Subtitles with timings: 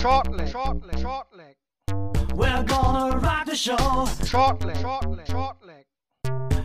[0.00, 1.56] Shortleg, shortleg, shortleg.
[2.34, 3.76] We're gonna rock the show.
[4.24, 5.84] Shortleg, shortleg, shortleg.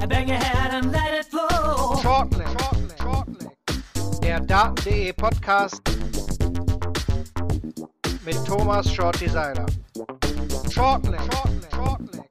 [0.08, 1.98] Bang your head and let it flow.
[2.02, 4.22] Shortleg, shortleg, shortleg.
[4.22, 5.82] Der Daten.de Podcast
[8.24, 9.66] mit Thomas Shorty Seiler.
[10.72, 12.30] Shortleg, shortleg, shortleg.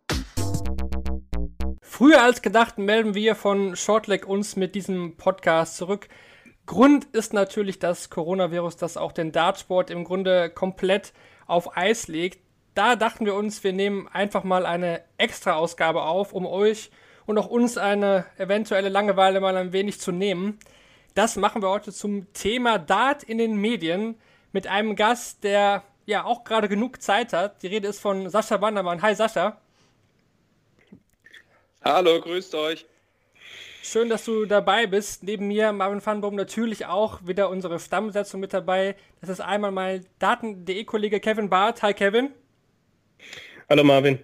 [1.82, 6.09] Früher als gedacht melden wir von Shortleg uns mit diesem Podcast zurück.
[6.67, 11.12] Grund ist natürlich das Coronavirus, das auch den Dartsport im Grunde komplett
[11.47, 12.39] auf Eis legt.
[12.75, 16.91] Da dachten wir uns, wir nehmen einfach mal eine Extra-Ausgabe auf, um euch
[17.27, 20.59] und auch uns eine eventuelle Langeweile mal ein wenig zu nehmen.
[21.15, 24.19] Das machen wir heute zum Thema Dart in den Medien
[24.52, 27.62] mit einem Gast, der ja auch gerade genug Zeit hat.
[27.62, 29.02] Die Rede ist von Sascha Wandermann.
[29.02, 29.60] Hi Sascha.
[31.85, 32.87] Hallo, grüßt euch.
[33.87, 35.24] Schön, dass du dabei bist.
[35.24, 38.97] Neben mir, Marvin Vanboom, natürlich auch wieder unsere Stammbesetzung mit dabei.
[39.20, 41.83] Das ist einmal mein Daten.de-Kollege Kevin Barth.
[41.83, 42.30] Hi, Kevin.
[43.69, 44.20] Hallo, Marvin.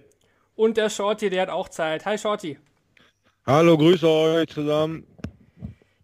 [0.55, 2.07] Und der Shorty, der hat auch Zeit.
[2.07, 2.57] Hi, Shorty.
[3.45, 5.05] Hallo, grüße euch zusammen.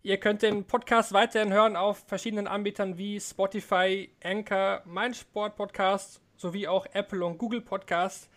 [0.03, 6.22] Ihr könnt den Podcast weiterhin hören auf verschiedenen Anbietern wie Spotify, Anchor, mein Sport Podcast
[6.35, 8.30] sowie auch Apple und Google Podcast.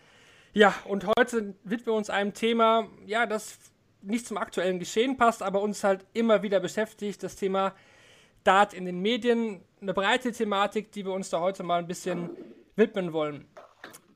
[0.53, 3.70] Ja, und heute widmen wir uns einem Thema, ja, das
[4.01, 7.73] nicht zum aktuellen Geschehen passt, aber uns halt immer wieder beschäftigt, das Thema
[8.43, 12.29] Dart in den Medien, eine breite Thematik, die wir uns da heute mal ein bisschen
[12.75, 13.45] widmen wollen.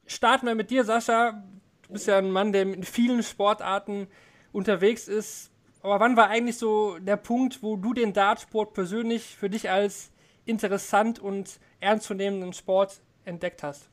[0.07, 1.43] Starten wir mit dir, Sascha.
[1.83, 4.07] Du bist ja ein Mann, der in vielen Sportarten
[4.51, 5.51] unterwegs ist.
[5.81, 10.11] Aber wann war eigentlich so der Punkt, wo du den Dartsport persönlich für dich als
[10.45, 13.89] interessant und ernstzunehmenden Sport entdeckt hast?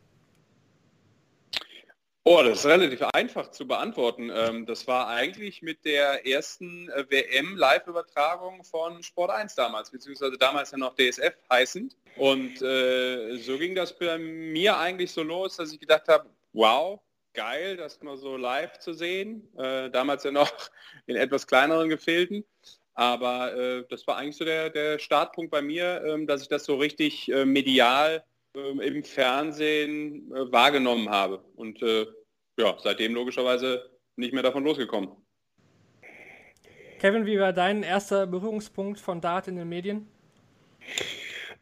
[2.24, 4.30] Oh, das ist relativ einfach zu beantworten.
[4.32, 10.70] Ähm, das war eigentlich mit der ersten äh, WM-Live-Übertragung von Sport 1 damals, beziehungsweise damals
[10.70, 11.96] ja noch DSF heißend.
[12.16, 17.00] Und äh, so ging das bei mir eigentlich so los, dass ich gedacht habe, wow,
[17.34, 19.48] geil, das mal so live zu sehen.
[19.58, 20.52] Äh, damals ja noch
[21.06, 22.44] in etwas kleineren Gefilden.
[22.94, 26.64] Aber äh, das war eigentlich so der, der Startpunkt bei mir, ähm, dass ich das
[26.64, 28.22] so richtig äh, medial
[28.54, 31.42] ähm, im Fernsehen äh, wahrgenommen habe.
[31.56, 32.06] Und äh,
[32.58, 35.10] ja, seitdem logischerweise nicht mehr davon losgekommen.
[36.98, 40.06] Kevin, wie war dein erster Berührungspunkt von Dart in den Medien?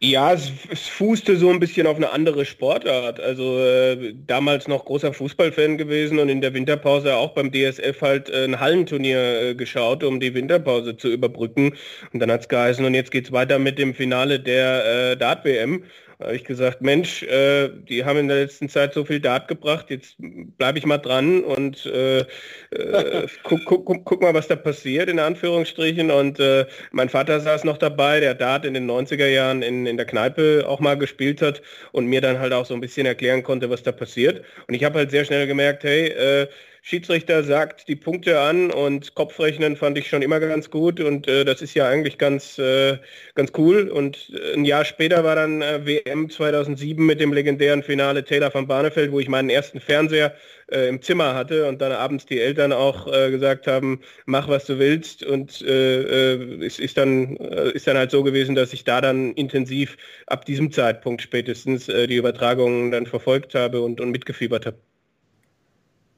[0.02, 3.20] Ja, es, es, fußte so ein bisschen auf eine andere Sportart.
[3.20, 8.30] Also äh, damals noch großer Fußballfan gewesen und in der Winterpause auch beim DSF halt
[8.30, 11.76] äh, ein Hallenturnier äh, geschaut, um die Winterpause zu überbrücken.
[12.12, 15.16] Und dann hat es geheißen, und jetzt geht es weiter mit dem Finale der äh,
[15.18, 15.84] Dart-WM.
[16.20, 19.86] Habe ich gesagt, Mensch, äh, die haben in der letzten Zeit so viel Dart gebracht,
[19.88, 24.56] jetzt bleibe ich mal dran und äh, äh, guck, guck, guck, guck, mal, was da
[24.56, 26.10] passiert, in Anführungsstrichen.
[26.10, 29.96] Und äh, mein Vater saß noch dabei, der Dart in den 90er Jahren in, in
[29.96, 33.42] der Kneipe auch mal gespielt hat und mir dann halt auch so ein bisschen erklären
[33.42, 34.44] konnte, was da passiert.
[34.68, 36.48] Und ich habe halt sehr schnell gemerkt, hey, äh,
[36.90, 41.44] Schiedsrichter sagt die Punkte an und Kopfrechnen fand ich schon immer ganz gut und äh,
[41.44, 42.98] das ist ja eigentlich ganz, äh,
[43.36, 43.88] ganz cool.
[43.88, 48.50] Und äh, ein Jahr später war dann äh, WM 2007 mit dem legendären Finale Taylor
[48.50, 50.34] von Barnefeld, wo ich meinen ersten Fernseher
[50.72, 54.66] äh, im Zimmer hatte und dann abends die Eltern auch äh, gesagt haben, mach was
[54.66, 59.32] du willst und es ist dann, ist dann halt so gewesen, dass ich da dann
[59.34, 59.96] intensiv
[60.26, 64.76] ab diesem Zeitpunkt spätestens die Übertragungen dann verfolgt habe und, und mitgefiebert habe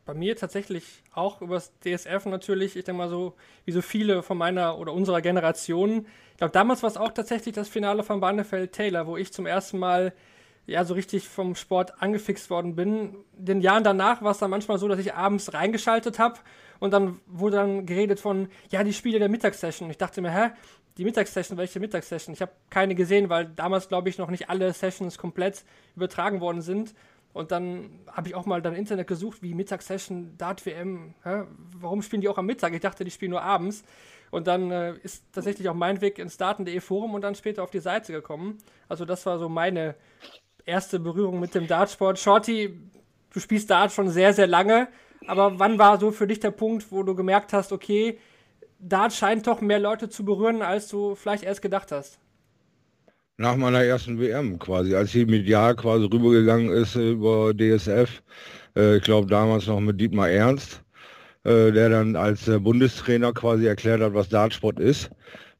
[0.04, 4.36] bei mir tatsächlich auch übers DSF natürlich, ich denke mal so, wie so viele von
[4.36, 6.06] meiner oder unserer Generation.
[6.32, 9.46] Ich glaube, damals war es auch tatsächlich das Finale von Barnefeld Taylor, wo ich zum
[9.46, 10.12] ersten Mal
[10.66, 13.16] ja so richtig vom Sport angefixt worden bin.
[13.32, 16.38] Den Jahren danach war es dann manchmal so, dass ich abends reingeschaltet habe
[16.78, 19.90] und dann wurde dann geredet von, ja, die Spiele der Mittagssession.
[19.90, 20.50] Ich dachte mir, hä,
[20.98, 22.34] die Mittagssession, welche Mittagssession?
[22.34, 25.64] Ich habe keine gesehen, weil damals, glaube ich, noch nicht alle Sessions komplett
[25.96, 26.94] übertragen worden sind.
[27.32, 31.14] Und dann habe ich auch mal dann Internet gesucht, wie Mittagssession, Dart-WM.
[31.78, 32.74] Warum spielen die auch am Mittag?
[32.74, 33.84] Ich dachte, die spielen nur abends.
[34.30, 37.70] Und dann äh, ist tatsächlich auch mein Weg ins Daten.de Forum und dann später auf
[37.70, 38.58] die Seite gekommen.
[38.88, 39.94] Also das war so meine
[40.64, 42.18] erste Berührung mit dem Dartsport.
[42.18, 42.80] Shorty,
[43.30, 44.88] du spielst Dart schon sehr, sehr lange.
[45.26, 48.18] Aber wann war so für dich der Punkt, wo du gemerkt hast, okay,
[48.78, 52.18] Dart scheint doch mehr Leute zu berühren, als du vielleicht erst gedacht hast?
[53.36, 58.22] Nach meiner ersten WM quasi, als sie medial quasi rübergegangen ist über DSF.
[58.76, 60.82] Äh, ich glaube damals noch mit Dietmar Ernst,
[61.44, 65.10] äh, der dann als äh, Bundestrainer quasi erklärt hat, was Dartsport ist.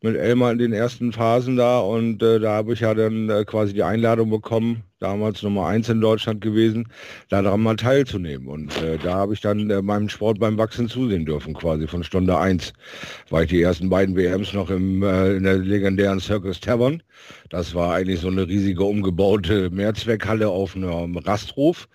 [0.03, 3.45] Mit Elmar in den ersten Phasen da und äh, da habe ich ja dann äh,
[3.45, 6.89] quasi die Einladung bekommen, damals Nummer eins in Deutschland gewesen,
[7.29, 8.47] daran mal teilzunehmen.
[8.47, 12.05] Und äh, da habe ich dann äh, meinem Sport beim Wachsen zusehen dürfen, quasi von
[12.05, 12.73] Stunde eins.
[13.31, 17.03] War ich die ersten beiden WMs noch im, äh, in der legendären Circus Tavern.
[17.51, 21.89] Das war eigentlich so eine riesige umgebaute Mehrzweckhalle auf einem Rasthof.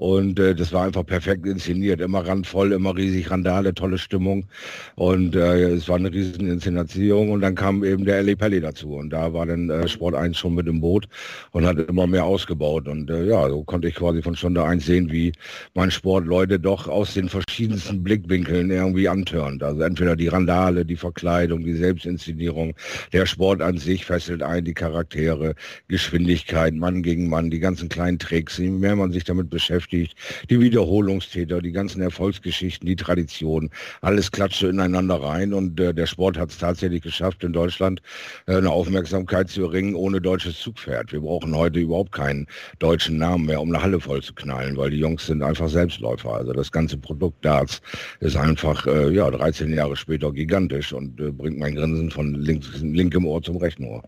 [0.00, 4.46] Und äh, das war einfach perfekt inszeniert, immer randvoll, immer riesig Randale, tolle Stimmung.
[4.94, 7.28] Und äh, es war eine riesen Inszenation.
[7.28, 8.94] Und dann kam eben der Eli Pelli dazu.
[8.94, 11.06] Und da war dann äh, Sport 1 schon mit im Boot
[11.50, 12.88] und hat immer mehr ausgebaut.
[12.88, 15.32] Und äh, ja, so konnte ich quasi von Stunde 1 sehen, wie
[15.74, 19.62] mein Sport Leute doch aus den verschiedensten Blickwinkeln irgendwie antörnt.
[19.62, 22.72] Also entweder die Randale, die Verkleidung, die Selbstinszenierung,
[23.12, 25.54] der Sport an sich fesselt ein, die Charaktere,
[25.88, 30.16] Geschwindigkeit, Mann gegen Mann, die ganzen kleinen Tricks, je mehr man sich damit beschäftigt, beschäftigt,
[30.48, 33.70] die Wiederholungstäter, die ganzen Erfolgsgeschichten, die Traditionen,
[34.00, 38.00] alles klatschte ineinander rein und äh, der Sport hat es tatsächlich geschafft, in Deutschland
[38.46, 41.12] äh, eine Aufmerksamkeit zu erringen ohne deutsches Zugpferd.
[41.12, 42.46] Wir brauchen heute überhaupt keinen
[42.78, 46.34] deutschen Namen mehr, um eine Halle voll zu knallen, weil die Jungs sind einfach Selbstläufer.
[46.34, 47.80] Also das ganze Produkt Darts
[48.20, 52.68] ist einfach äh, ja 13 Jahre später gigantisch und äh, bringt mein Grinsen von links,
[52.80, 54.02] linkem Ohr zum rechten Ohr.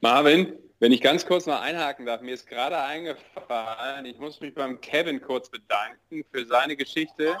[0.00, 0.48] Marvin,
[0.82, 4.80] wenn ich ganz kurz mal einhaken darf, mir ist gerade eingefallen, ich muss mich beim
[4.80, 7.36] Kevin kurz bedanken für seine Geschichte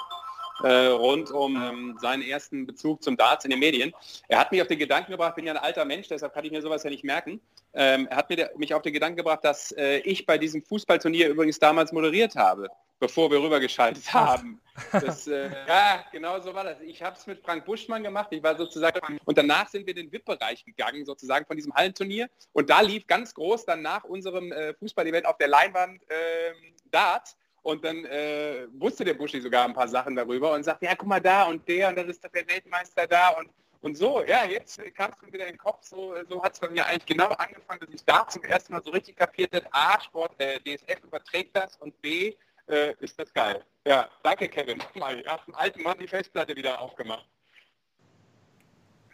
[0.62, 3.92] äh, rund um ähm, seinen ersten Bezug zum Darts in den Medien.
[4.28, 6.52] Er hat mich auf den Gedanken gebracht, bin ja ein alter Mensch, deshalb kann ich
[6.52, 7.40] mir sowas ja nicht merken.
[7.74, 11.28] Ähm, er hat mir, mich auf den Gedanken gebracht, dass äh, ich bei diesem Fußballturnier
[11.28, 12.68] übrigens damals moderiert habe
[13.02, 14.60] bevor wir rübergeschaltet haben.
[14.92, 16.80] Das, äh, ja, genau so war das.
[16.80, 18.28] Ich habe es mit Frank Buschmann gemacht.
[18.30, 22.30] Ich war sozusagen und danach sind wir in den VIP-Bereich gegangen, sozusagen von diesem Hallenturnier.
[22.52, 26.52] Und da lief ganz groß dann nach unserem äh, Fußball-Event auf der Leinwand äh,
[26.92, 27.36] Dart.
[27.62, 31.08] Und dann äh, wusste der Buschi sogar ein paar Sachen darüber und sagte, ja, guck
[31.08, 33.50] mal da und der und das ist der Weltmeister da und
[33.82, 36.60] und so, ja, jetzt kam es mir wieder in den Kopf, so, so hat es
[36.60, 39.66] bei mir eigentlich genau angefangen, dass ich da zum ersten Mal so richtig kapiert habe,
[39.72, 42.36] A, Sport, äh, DSF überträgt das und B,
[42.72, 43.62] äh, ist das geil.
[43.86, 44.82] Ja, danke Kevin.
[44.94, 47.28] Mal, ihr habt dem alten Mann die Festplatte wieder aufgemacht.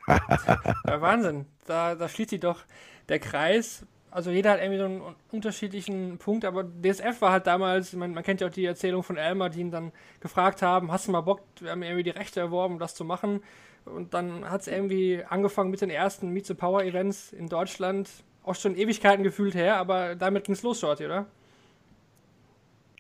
[0.07, 1.47] ja, Wahnsinn.
[1.67, 2.65] Da, da schließt sich doch
[3.09, 3.85] der Kreis.
[4.11, 8.25] Also jeder hat irgendwie so einen unterschiedlichen Punkt, aber DSF war halt damals, man, man
[8.25, 11.21] kennt ja auch die Erzählung von Elmar, die ihn dann gefragt haben, hast du mal
[11.21, 13.43] Bock, wir haben irgendwie die Rechte erworben, das zu machen.
[13.85, 18.09] Und dann hat es irgendwie angefangen mit den ersten Meet the Power Events in Deutschland.
[18.45, 21.27] Auch schon Ewigkeiten gefühlt her, aber damit ging es los, Shorty, oder?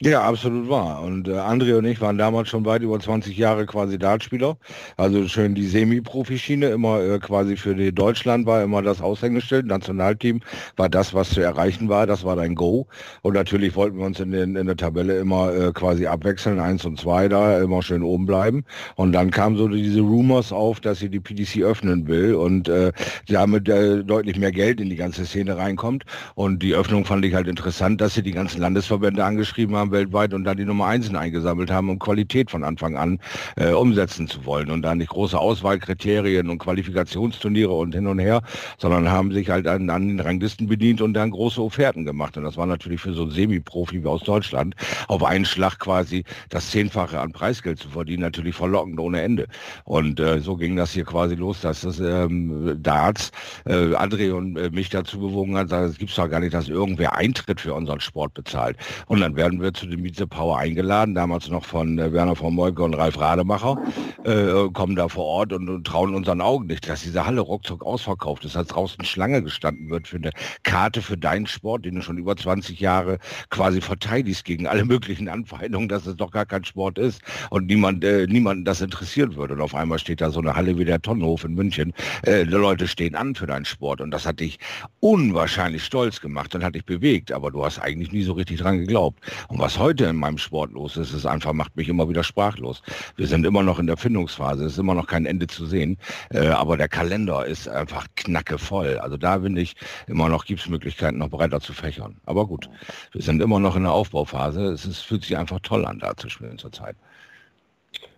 [0.00, 1.02] Ja, absolut wahr.
[1.02, 4.56] Und äh, André und ich waren damals schon weit über 20 Jahre quasi Dartspieler.
[4.96, 9.66] Also schön die Semi-Profi-Schiene, immer äh, quasi für die Deutschland war immer das Aushängeschild.
[9.66, 10.38] Nationalteam
[10.76, 12.06] war das, was zu erreichen war.
[12.06, 12.86] Das war dein Go.
[13.22, 16.84] Und natürlich wollten wir uns in, den, in der Tabelle immer äh, quasi abwechseln, eins
[16.84, 18.64] und zwei da, immer schön oben bleiben.
[18.94, 22.92] Und dann kam so diese Rumors auf, dass sie die PDC öffnen will und äh,
[23.26, 26.04] damit äh, deutlich mehr Geld in die ganze Szene reinkommt.
[26.36, 29.92] Und die Öffnung fand ich halt interessant, dass sie die ganzen Landesverbände angeschrieben haben, haben
[29.92, 33.18] weltweit und da die Nummer Einsen eingesammelt haben, um Qualität von Anfang an
[33.56, 38.42] äh, umsetzen zu wollen und da nicht große Auswahlkriterien und Qualifikationsturniere und hin und her,
[38.78, 42.36] sondern haben sich halt an, an den Ranglisten bedient und dann große Offerten gemacht.
[42.36, 44.74] Und das war natürlich für so einen Semi-Profi wie aus Deutschland
[45.08, 49.46] auf einen Schlag quasi das Zehnfache an Preisgeld zu verdienen, natürlich verlockend ohne Ende.
[49.84, 53.30] Und äh, so ging das hier quasi los, dass das ähm, Darts
[53.64, 57.16] äh, André und äh, mich dazu bewogen hat, es gibt doch gar nicht, dass irgendwer
[57.16, 58.76] Eintritt für unseren Sport bezahlt.
[59.06, 62.34] Und dann werden wir zu dem Meet the Power eingeladen, damals noch von äh, Werner
[62.34, 63.80] von Molke und Ralf Rademacher,
[64.24, 67.84] äh, kommen da vor Ort und, und, trauen unseren Augen nicht, dass diese Halle ruckzuck
[67.84, 70.30] ausverkauft ist, dass draußen Schlange gestanden wird für eine
[70.64, 73.18] Karte für deinen Sport, den du schon über 20 Jahre
[73.50, 78.04] quasi verteidigst gegen alle möglichen Anfeindungen, dass es doch gar kein Sport ist und niemand,
[78.04, 79.54] äh, niemanden das interessiert würde.
[79.54, 81.92] Und auf einmal steht da so eine Halle wie der Tonnenhof in München.
[82.22, 84.58] Äh, die Leute stehen an für deinen Sport und das hat dich
[85.00, 88.80] unwahrscheinlich stolz gemacht und hat dich bewegt, aber du hast eigentlich nie so richtig dran
[88.80, 89.20] geglaubt.
[89.48, 92.24] Und was was heute in meinem Sport los ist, ist einfach, macht mich immer wieder
[92.24, 92.80] sprachlos.
[93.16, 95.98] Wir sind immer noch in der Findungsphase, es ist immer noch kein Ende zu sehen,
[96.32, 98.96] äh, aber der Kalender ist einfach knackevoll.
[98.96, 99.74] Also da bin ich
[100.06, 102.16] immer noch, gibt es Möglichkeiten, noch breiter zu fächern.
[102.24, 102.70] Aber gut,
[103.12, 104.68] wir sind immer noch in der Aufbauphase.
[104.68, 106.96] Es ist, fühlt sich einfach toll an, da zu spielen zurzeit.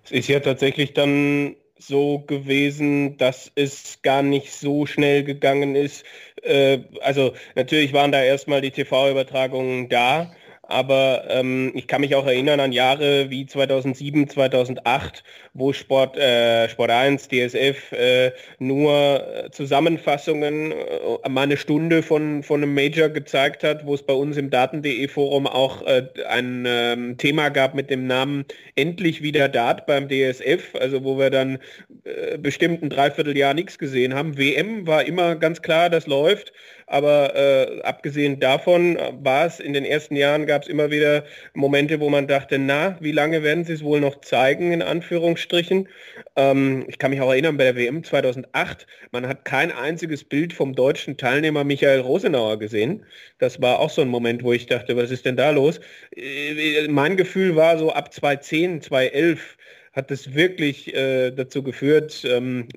[0.04, 6.04] Es ist ja tatsächlich dann so gewesen, dass es gar nicht so schnell gegangen ist.
[6.42, 10.30] Äh, also natürlich waren da erstmal die TV-Übertragungen da,
[10.70, 15.24] aber ähm, ich kann mich auch erinnern an Jahre wie 2007, 2008,
[15.54, 22.42] wo Sport, äh, Sport 1, DSF äh, nur äh, Zusammenfassungen äh, mal eine Stunde von,
[22.42, 26.64] von einem Major gezeigt hat, wo es bei uns im Daten.de Forum auch äh, ein
[26.66, 28.44] ähm, Thema gab mit dem Namen
[28.76, 31.58] Endlich wieder Dart beim DSF, also wo wir dann
[32.04, 34.38] äh, bestimmten Dreivierteljahr nichts gesehen haben.
[34.38, 36.52] WM war immer ganz klar, das läuft,
[36.90, 42.00] aber äh, abgesehen davon war es in den ersten Jahren, gab es immer wieder Momente,
[42.00, 45.88] wo man dachte, na, wie lange werden sie es wohl noch zeigen, in Anführungsstrichen.
[46.34, 50.52] Ähm, ich kann mich auch erinnern, bei der WM 2008, man hat kein einziges Bild
[50.52, 53.06] vom deutschen Teilnehmer Michael Rosenauer gesehen.
[53.38, 55.80] Das war auch so ein Moment, wo ich dachte, was ist denn da los?
[56.16, 59.56] Äh, mein Gefühl war so ab 2010, 2011,
[59.92, 62.68] hat es wirklich äh, dazu geführt, ähm,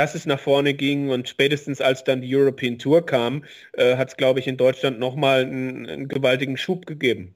[0.00, 4.08] dass es nach vorne ging und spätestens als dann die European Tour kam, äh, hat
[4.08, 7.34] es, glaube ich, in Deutschland nochmal einen, einen gewaltigen Schub gegeben.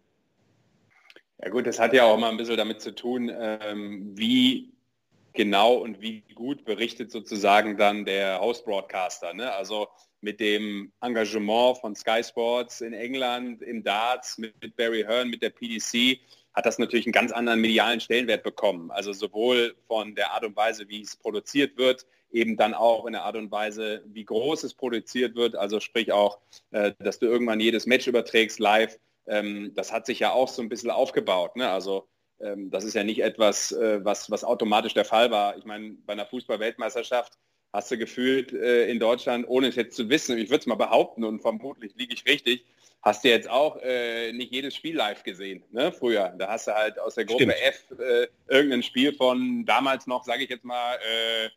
[1.43, 4.73] Ja gut, das hat ja auch mal ein bisschen damit zu tun, ähm, wie
[5.35, 9.35] genau und wie gut berichtet sozusagen dann der House-Broadcaster.
[9.35, 9.53] Ne?
[9.53, 9.89] Also
[10.23, 15.43] mit dem Engagement von Sky Sports in England, im Darts, mit, mit Barry Hearn, mit
[15.43, 16.19] der PDC,
[16.55, 18.91] hat das natürlich einen ganz anderen medialen Stellenwert bekommen.
[18.91, 23.13] Also sowohl von der Art und Weise, wie es produziert wird, eben dann auch in
[23.13, 25.55] der Art und Weise, wie groß es produziert wird.
[25.57, 26.41] Also sprich auch,
[26.73, 28.99] äh, dass du irgendwann jedes Match überträgst live.
[29.27, 31.57] Ähm, das hat sich ja auch so ein bisschen aufgebaut.
[31.57, 31.71] Ne?
[31.71, 32.09] Also
[32.41, 35.57] ähm, das ist ja nicht etwas, äh, was, was automatisch der Fall war.
[35.57, 37.39] Ich meine, bei einer Fußball-Weltmeisterschaft
[37.73, 40.75] hast du gefühlt äh, in Deutschland, ohne es jetzt zu wissen, ich würde es mal
[40.75, 42.65] behaupten und vermutlich liege ich richtig,
[43.03, 45.93] hast du jetzt auch äh, nicht jedes Spiel live gesehen, ne?
[45.93, 46.35] Früher.
[46.39, 47.55] Da hast du halt aus der Gruppe Stimmt.
[47.63, 51.51] F äh, irgendein Spiel von damals noch, sage ich jetzt mal, äh,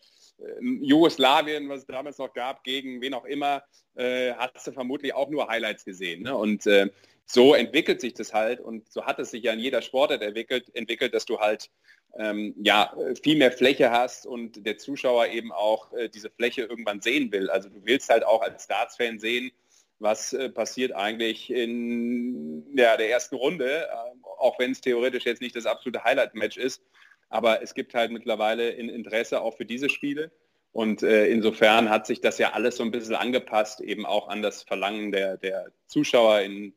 [0.60, 3.64] Jugoslawien, was es damals noch gab, gegen wen auch immer,
[3.96, 6.24] äh, hast du vermutlich auch nur Highlights gesehen.
[6.24, 6.36] Ne?
[6.36, 6.90] Und äh,
[7.26, 10.74] so entwickelt sich das halt und so hat es sich ja in jeder Sportart entwickelt,
[10.76, 11.70] entwickelt dass du halt
[12.18, 17.02] ähm, ja, viel mehr Fläche hast und der Zuschauer eben auch äh, diese Fläche irgendwann
[17.02, 17.50] sehen will.
[17.50, 19.52] Also du willst halt auch als Darts-Fan sehen,
[20.00, 25.42] was äh, passiert eigentlich in ja, der ersten Runde, äh, auch wenn es theoretisch jetzt
[25.42, 26.82] nicht das absolute Highlight-Match ist.
[27.30, 30.32] Aber es gibt halt mittlerweile ein Interesse auch für diese Spiele.
[30.72, 34.42] Und äh, insofern hat sich das ja alles so ein bisschen angepasst, eben auch an
[34.42, 36.74] das Verlangen der, der Zuschauer, in,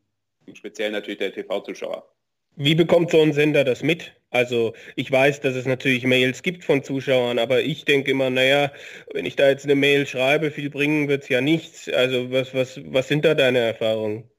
[0.53, 2.11] speziell natürlich der TV-Zuschauer.
[2.55, 4.13] Wie bekommt so ein Sender das mit?
[4.29, 8.71] Also ich weiß, dass es natürlich Mails gibt von Zuschauern, aber ich denke immer, naja,
[9.13, 11.87] wenn ich da jetzt eine Mail schreibe, viel bringen wird es ja nichts.
[11.89, 14.30] Also was, was, was sind da deine Erfahrungen?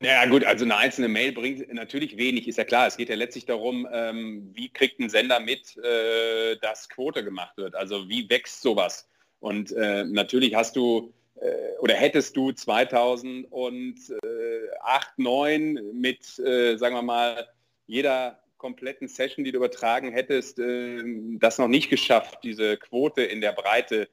[0.00, 2.88] Ja gut, also eine einzelne Mail bringt natürlich wenig, ist ja klar.
[2.88, 7.56] Es geht ja letztlich darum, ähm, wie kriegt ein Sender mit, äh, dass Quote gemacht
[7.56, 7.76] wird.
[7.76, 9.08] Also wie wächst sowas?
[9.38, 17.02] Und äh, natürlich hast du äh, oder hättest du 2008, 2009 mit, äh, sagen wir
[17.02, 17.46] mal,
[17.86, 21.04] jeder kompletten Session, die du übertragen hättest, äh,
[21.38, 24.08] das noch nicht geschafft, diese Quote in der Breite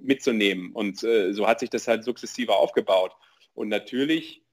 [0.00, 0.70] mitzunehmen.
[0.70, 3.10] Und so hat sich das halt sukzessive aufgebaut.
[3.54, 4.44] Und natürlich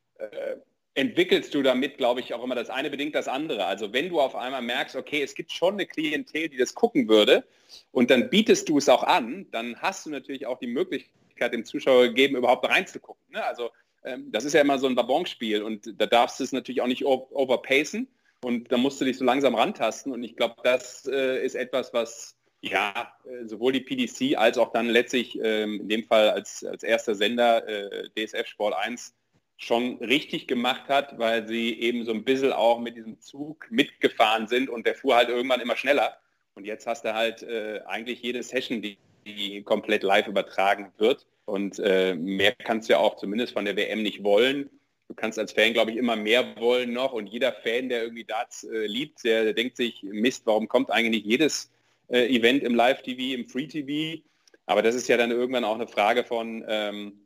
[0.94, 3.66] entwickelst du damit, glaube ich, auch immer das eine bedingt das andere.
[3.66, 7.10] Also wenn du auf einmal merkst, okay, es gibt schon eine Klientel, die das gucken
[7.10, 7.44] würde
[7.92, 11.54] und dann bietest du es auch an, dann hast du natürlich auch die Möglichkeit, Möglichkeit
[11.54, 13.24] dem Zuschauer gegeben, überhaupt reinzugucken.
[13.30, 13.44] Ne?
[13.44, 13.72] Also
[14.04, 16.88] ähm, das ist ja immer so ein Babonspiel und da darfst du es natürlich auch
[16.88, 18.08] nicht overpacen
[18.42, 21.94] und da musst du dich so langsam rantasten und ich glaube, das äh, ist etwas,
[21.94, 26.64] was ja, äh, sowohl die PDC als auch dann letztlich ähm, in dem Fall als,
[26.64, 29.14] als erster Sender äh, DSF Sport 1
[29.58, 34.48] schon richtig gemacht hat, weil sie eben so ein bisschen auch mit diesem Zug mitgefahren
[34.48, 36.18] sind und der fuhr halt irgendwann immer schneller.
[36.56, 41.26] Und jetzt hast du halt äh, eigentlich jede Session, die die komplett live übertragen wird.
[41.46, 44.70] Und äh, mehr kannst du ja auch zumindest von der WM nicht wollen.
[45.08, 47.14] Du kannst als Fan, glaube ich, immer mehr wollen noch.
[47.14, 50.90] Und jeder Fan, der irgendwie Darts äh, liebt, der, der, denkt sich, Mist, warum kommt
[50.90, 51.72] eigentlich nicht jedes
[52.08, 54.24] äh, Event im Live-TV, im Free-TV?
[54.66, 57.25] Aber das ist ja dann irgendwann auch eine Frage von ähm,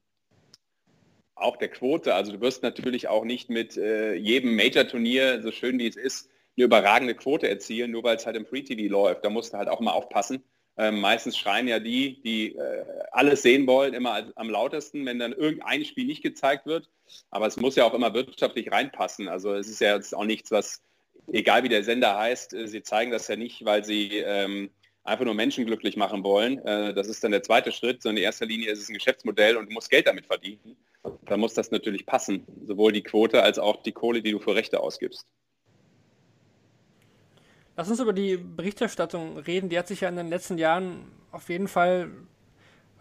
[1.41, 2.13] auch der Quote.
[2.15, 6.29] Also du wirst natürlich auch nicht mit äh, jedem Major-Turnier, so schön wie es ist,
[6.57, 9.23] eine überragende Quote erzielen, nur weil es halt im Free-TV läuft.
[9.23, 10.43] Da musst du halt auch mal aufpassen.
[10.77, 15.33] Ähm, meistens schreien ja die, die äh, alles sehen wollen, immer am lautesten, wenn dann
[15.33, 16.89] irgendein Spiel nicht gezeigt wird.
[17.31, 19.27] Aber es muss ja auch immer wirtschaftlich reinpassen.
[19.27, 20.81] Also es ist ja jetzt auch nichts, was,
[21.33, 24.69] egal wie der Sender heißt, äh, sie zeigen das ja nicht, weil sie ähm,
[25.09, 26.59] einfach nur Menschen glücklich machen wollen.
[26.59, 29.57] Äh, das ist dann der zweite Schritt, sondern in erster Linie ist es ein Geschäftsmodell
[29.57, 30.77] und du musst Geld damit verdienen.
[31.25, 34.55] Da muss das natürlich passen, sowohl die Quote als auch die Kohle, die du für
[34.55, 35.25] Rechte ausgibst.
[37.77, 39.69] Lass uns über die Berichterstattung reden.
[39.69, 42.09] Die hat sich ja in den letzten Jahren auf jeden Fall,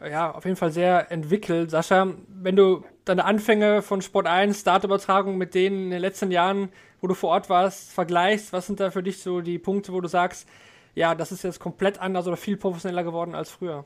[0.01, 1.71] ja, auf jeden Fall sehr entwickelt.
[1.71, 6.69] Sascha, wenn du deine Anfänge von Sport 1, Startübertragung mit denen in den letzten Jahren,
[7.01, 10.01] wo du vor Ort warst, vergleichst, was sind da für dich so die Punkte, wo
[10.01, 10.49] du sagst,
[10.99, 13.85] ja, das ist jetzt komplett anders oder viel professioneller geworden als früher?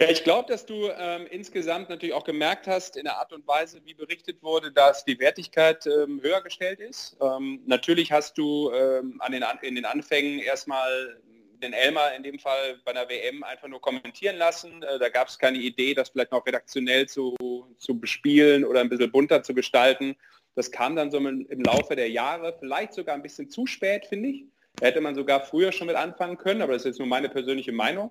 [0.00, 3.46] Ja, ich glaube, dass du ähm, insgesamt natürlich auch gemerkt hast, in der Art und
[3.48, 7.16] Weise, wie berichtet wurde, dass die Wertigkeit ähm, höher gestellt ist.
[7.20, 11.20] Ähm, natürlich hast du ähm, an den, in den Anfängen erstmal
[11.60, 14.84] den Elmar in dem Fall bei einer WM einfach nur kommentieren lassen.
[14.84, 17.36] Äh, da gab es keine Idee, das vielleicht noch redaktionell zu,
[17.78, 20.16] zu bespielen oder ein bisschen bunter zu gestalten.
[20.54, 24.28] Das kam dann so im, Laufe der Jahre, vielleicht sogar ein bisschen zu spät, finde
[24.30, 24.44] ich.
[24.76, 27.28] Da hätte man sogar früher schon mit anfangen können, aber das ist jetzt nur meine
[27.28, 28.10] persönliche Meinung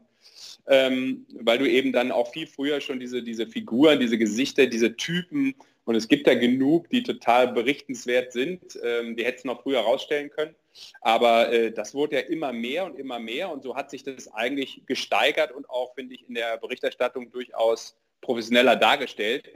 [0.67, 4.95] ähm, weil du eben dann auch viel früher schon diese, diese Figuren, diese Gesichter, diese
[4.95, 8.79] Typen und es gibt da genug, die total berichtenswert sind.
[8.83, 10.55] Ähm, die hätten es noch früher rausstellen können.
[11.01, 14.33] Aber äh, das wurde ja immer mehr und immer mehr und so hat sich das
[14.33, 19.49] eigentlich gesteigert und auch, finde ich, in der Berichterstattung durchaus professioneller dargestellt.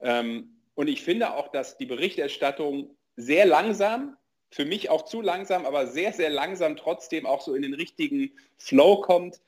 [0.00, 4.16] Ähm, und ich finde auch, dass die Berichterstattung sehr langsam,
[4.50, 8.32] für mich auch zu langsam, aber sehr, sehr langsam trotzdem auch so in den richtigen
[8.56, 9.40] Flow kommt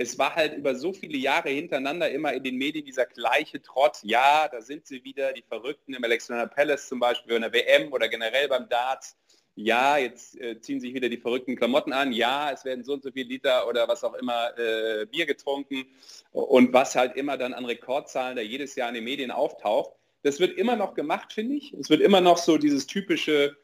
[0.00, 3.98] es war halt über so viele Jahre hintereinander immer in den Medien dieser gleiche Trott.
[4.02, 7.92] Ja, da sind sie wieder, die Verrückten im Alexander Palace zum Beispiel, in der WM
[7.92, 9.18] oder generell beim Darts.
[9.56, 12.12] Ja, jetzt äh, ziehen sich wieder die verrückten Klamotten an.
[12.12, 15.84] Ja, es werden so und so viele Liter oder was auch immer äh, Bier getrunken.
[16.32, 19.92] Und was halt immer dann an Rekordzahlen da jedes Jahr in den Medien auftaucht.
[20.22, 21.72] Das wird immer noch gemacht, finde ich.
[21.74, 23.56] Es wird immer noch so dieses typische,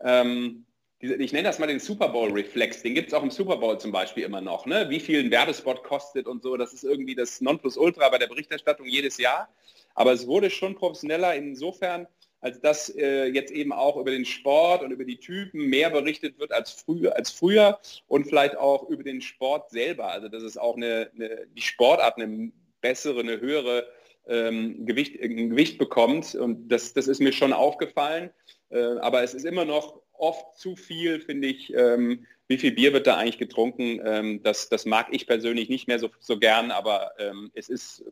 [0.00, 0.64] ähm,
[0.98, 3.92] ich nenne das mal den Super Bowl-Reflex, den gibt es auch im Super Bowl zum
[3.92, 4.88] Beispiel immer noch, ne?
[4.88, 8.86] wie viel ein Werbespot kostet und so, das ist irgendwie das Nonplusultra bei der Berichterstattung
[8.86, 9.48] jedes Jahr.
[9.94, 12.06] Aber es wurde schon professioneller insofern,
[12.40, 16.38] als dass äh, jetzt eben auch über den Sport und über die Typen mehr berichtet
[16.38, 20.10] wird als früher, als früher und vielleicht auch über den Sport selber.
[20.10, 22.52] Also dass es auch eine, eine die Sportart eine
[22.82, 23.88] bessere, eine höhere
[24.26, 26.34] ähm, Gewicht, ein Gewicht bekommt.
[26.34, 28.30] Und das, das ist mir schon aufgefallen.
[28.70, 31.72] Äh, aber es ist immer noch oft zu viel, finde ich.
[31.74, 34.00] Ähm, wie viel Bier wird da eigentlich getrunken?
[34.04, 38.04] Ähm, das, das mag ich persönlich nicht mehr so, so gern, aber ähm, es ist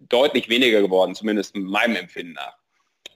[0.00, 2.61] deutlich weniger geworden, zumindest meinem Empfinden nach.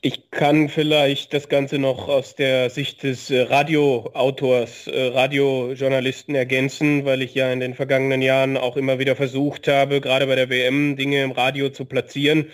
[0.06, 7.04] Ich kann vielleicht das Ganze noch aus der Sicht des äh, Radioautors, äh, Radiojournalisten ergänzen,
[7.04, 10.48] weil ich ja in den vergangenen Jahren auch immer wieder versucht habe, gerade bei der
[10.48, 12.46] WM Dinge im Radio zu platzieren.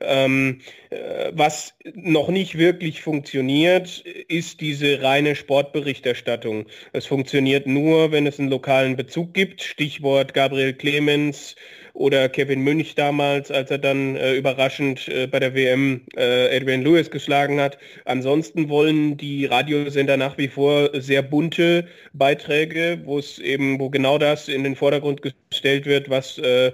[0.00, 6.66] Ähm, äh, was noch nicht wirklich funktioniert, ist diese reine Sportberichterstattung.
[6.92, 9.62] Es funktioniert nur, wenn es einen lokalen Bezug gibt.
[9.62, 11.56] Stichwort Gabriel Clemens,
[12.00, 16.80] oder Kevin Münch damals, als er dann äh, überraschend äh, bei der WM äh, Adrian
[16.80, 17.76] Lewis geschlagen hat.
[18.06, 24.16] Ansonsten wollen die Radiosender nach wie vor sehr bunte Beiträge, wo es eben, wo genau
[24.16, 26.72] das in den Vordergrund gestellt wird, was äh,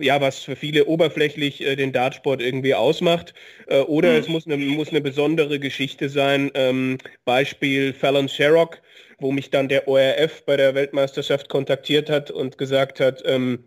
[0.00, 3.34] ja was für viele oberflächlich äh, den Dartsport irgendwie ausmacht.
[3.68, 4.18] Äh, oder mhm.
[4.18, 6.50] es muss eine, muss eine besondere Geschichte sein.
[6.54, 8.82] Ähm, Beispiel Fallon Sherrock,
[9.20, 13.60] wo mich dann der ORF bei der Weltmeisterschaft kontaktiert hat und gesagt hat, ähm,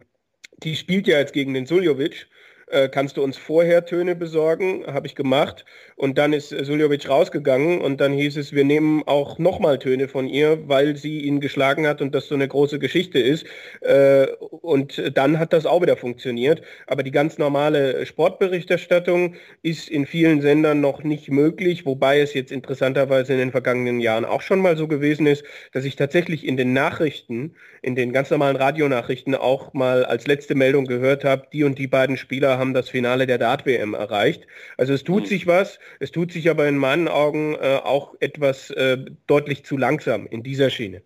[0.63, 2.28] die spielt ja jetzt gegen den Suljovic
[2.69, 4.86] äh, kannst du uns vorher Töne besorgen?
[4.88, 5.65] Habe ich gemacht.
[5.95, 10.27] Und dann ist Suljovic rausgegangen und dann hieß es, wir nehmen auch nochmal Töne von
[10.27, 13.45] ihr, weil sie ihn geschlagen hat und das so eine große Geschichte ist.
[13.82, 16.62] Äh, und dann hat das auch wieder funktioniert.
[16.88, 22.51] Aber die ganz normale Sportberichterstattung ist in vielen Sendern noch nicht möglich, wobei es jetzt
[22.51, 26.55] interessanterweise in den vergangenen Jahren auch schon mal so gewesen ist, dass ich tatsächlich in
[26.55, 31.63] den Nachrichten, in den ganz normalen Radionachrichten auch mal als letzte Meldung gehört habe, die
[31.63, 34.45] und die beiden Spieler haben das Finale der Dart-WM erreicht.
[34.78, 35.28] Also es tut mhm.
[35.28, 39.78] sich was, es tut sich aber in meinen Augen äh, auch etwas äh, deutlich zu
[39.78, 41.02] langsam in dieser Schiene.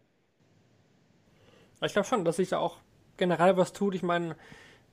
[1.81, 2.77] Ich glaube schon, dass sich da auch
[3.17, 3.95] generell was tut.
[3.95, 4.35] Ich meine,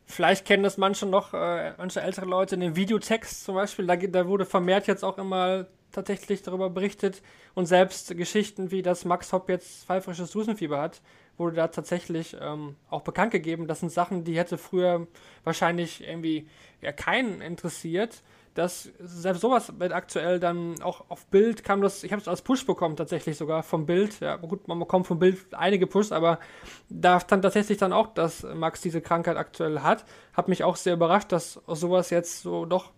[0.06, 3.86] vielleicht kennen das manche noch, äh, manche ältere Leute in den Videotext zum Beispiel.
[3.86, 7.22] Da, da wurde vermehrt jetzt auch immer tatsächlich darüber berichtet
[7.54, 11.00] und selbst Geschichten wie, dass Max Hopp jetzt pfeifrisches Dusenfieber hat,
[11.40, 13.66] wurde da tatsächlich ähm, auch bekannt gegeben.
[13.66, 15.08] Das sind Sachen, die hätte früher
[15.42, 16.46] wahrscheinlich irgendwie
[16.80, 18.22] ja, keinen interessiert.
[18.54, 22.42] Das, selbst sowas wird aktuell dann auch auf Bild kam das, ich habe es als
[22.42, 24.20] Push bekommen tatsächlich sogar vom Bild.
[24.20, 26.40] Ja, gut, man bekommt vom Bild einige Pushs, aber
[26.88, 30.04] da stand tatsächlich dann auch, dass Max diese Krankheit aktuell hat.
[30.32, 32.92] Hat mich auch sehr überrascht, dass sowas jetzt so doch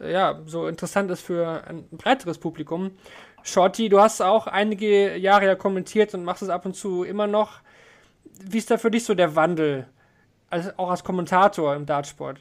[0.00, 2.92] ja, so interessant ist für ein breiteres Publikum.
[3.42, 7.26] Shorty, du hast auch einige Jahre ja kommentiert und machst es ab und zu immer
[7.26, 7.60] noch
[8.40, 9.86] wie ist da für dich so der Wandel,
[10.50, 12.40] als, auch als Kommentator im Dartsport?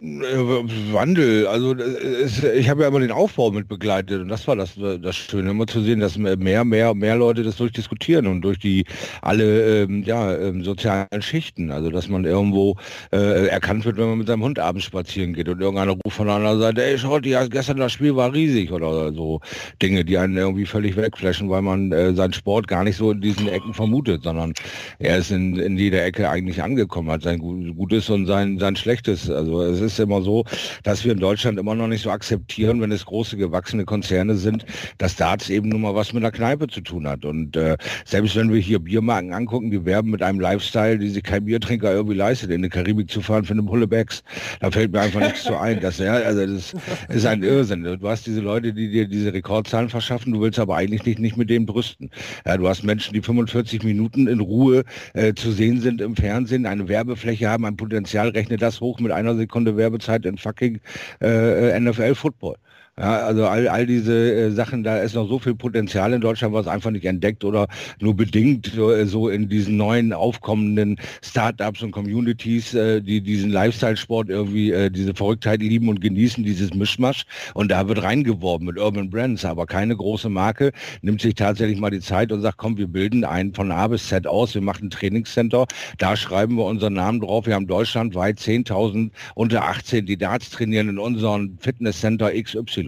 [0.00, 4.72] Wandel, also es, ich habe ja immer den Aufbau mit begleitet und das war das,
[4.76, 8.84] das Schöne, immer zu sehen, dass mehr, mehr, mehr Leute das durchdiskutieren und durch die
[9.22, 12.76] alle ähm, ja, ähm, sozialen Schichten, also dass man irgendwo
[13.12, 16.26] äh, erkannt wird, wenn man mit seinem Hund abends spazieren geht und irgendeiner ruft von
[16.26, 19.40] der anderen Seite, ey schaut, ja, gestern das Spiel war riesig oder so
[19.80, 23.20] Dinge, die einen irgendwie völlig wegflashen, weil man äh, seinen Sport gar nicht so in
[23.20, 24.54] diesen Ecken vermutet, sondern
[24.98, 29.30] er ist in, in jeder Ecke eigentlich angekommen, hat sein Gutes und sein, sein Schlechtes.
[29.30, 30.44] Also es ist immer so,
[30.82, 34.64] dass wir in Deutschland immer noch nicht so akzeptieren, wenn es große gewachsene Konzerne sind,
[34.98, 37.24] dass Darts eben nun mal was mit einer Kneipe zu tun hat.
[37.24, 41.22] Und äh, selbst wenn wir hier Biermarken angucken, die werben mit einem Lifestyle, die sich
[41.22, 44.22] kein Biertrinker irgendwie leistet, in die Karibik zu fahren für eine Pulle Bags.
[44.60, 45.80] Da fällt mir einfach nichts zu ein.
[45.80, 46.74] Das, ja, also das
[47.08, 47.84] ist ein Irrsinn.
[47.84, 51.36] Du hast diese Leute, die dir diese Rekordzahlen verschaffen, du willst aber eigentlich nicht, nicht
[51.36, 52.10] mit denen brüsten.
[52.46, 56.66] Ja, du hast Menschen, die 45 Minuten in Ruhe äh, zu sehen sind im Fernsehen,
[56.66, 60.80] eine Werbefläche haben, ein Potenzial, rechne das hoch mit einer Sekunde Werbezeit in fucking
[61.20, 62.56] äh, äh NFL Football.
[62.96, 66.54] Ja, also all, all diese äh, Sachen, da ist noch so viel Potenzial in Deutschland,
[66.54, 67.66] was einfach nicht entdeckt oder
[68.00, 73.50] nur bedingt so, äh, so in diesen neuen aufkommenden Startups und Communities, äh, die diesen
[73.50, 77.24] Lifestyle-Sport irgendwie, äh, diese Verrücktheit lieben und genießen, dieses Mischmasch.
[77.54, 80.70] Und da wird reingeworben mit Urban Brands, aber keine große Marke
[81.02, 84.06] nimmt sich tatsächlich mal die Zeit und sagt, komm, wir bilden einen von A bis
[84.06, 85.66] Z aus, wir machen ein Trainingscenter,
[85.98, 87.46] da schreiben wir unseren Namen drauf.
[87.46, 92.83] Wir haben deutschlandweit 10.000 unter 18, die Darts trainieren in unserem Fitnesscenter XY.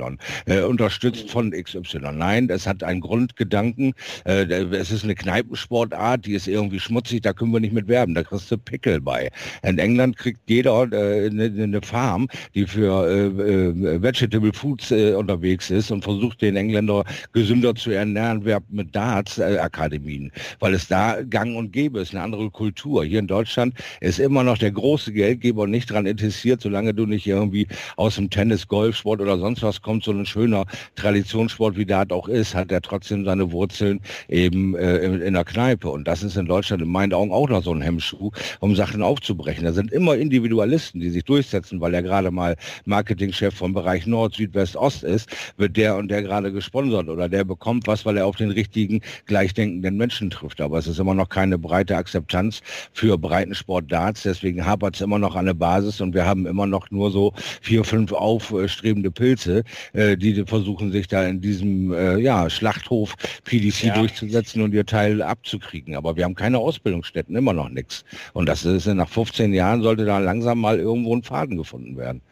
[0.46, 1.98] Äh, unterstützt von XY.
[2.12, 3.94] Nein, es hat einen Grundgedanken.
[4.24, 8.14] Äh, es ist eine Kneipensportart, die ist irgendwie schmutzig, da können wir nicht mit werben.
[8.14, 9.30] Da kriegst du Pickel bei.
[9.62, 15.14] In England kriegt jeder äh, eine, eine Farm, die für äh, äh, Vegetable Foods äh,
[15.14, 20.30] unterwegs ist und versucht, den Engländer gesünder zu ernähren, werbt mit Darts-Akademien,
[20.60, 23.04] weil es da gang und gäbe ist, eine andere Kultur.
[23.04, 27.26] Hier in Deutschland ist immer noch der große Geldgeber nicht daran interessiert, solange du nicht
[27.26, 32.12] irgendwie aus dem Tennis, Golfsport oder sonst was kommt, so ein schöner Traditionssport wie Dart
[32.12, 35.88] auch ist, hat er trotzdem seine Wurzeln eben äh, in, der Kneipe.
[35.88, 39.00] Und das ist in Deutschland in meinen Augen auch noch so ein Hemmschuh, um Sachen
[39.00, 39.62] aufzubrechen.
[39.62, 44.34] Da sind immer Individualisten, die sich durchsetzen, weil er gerade mal Marketingchef vom Bereich Nord,
[44.34, 48.26] Südwest, Ost ist, wird der und der gerade gesponsert oder der bekommt was, weil er
[48.26, 50.60] auf den richtigen, gleichdenkenden Menschen trifft.
[50.60, 52.60] Aber es ist immer noch keine breite Akzeptanz
[52.92, 54.24] für Breitensport Darts.
[54.24, 57.32] Deswegen hapert es immer noch an der Basis und wir haben immer noch nur so
[57.62, 59.62] vier, fünf aufstrebende Pilze,
[59.92, 63.94] äh, die versuchen sich da in diesem äh, ja, Schlachthof PDC ja.
[63.94, 65.96] durchzusetzen und ihr Teil abzukriegen.
[65.96, 68.04] Aber wir haben keine Ausbildungsstätten, immer noch nichts.
[68.32, 72.22] Und das ist nach 15 Jahren sollte da langsam mal irgendwo ein Faden gefunden werden.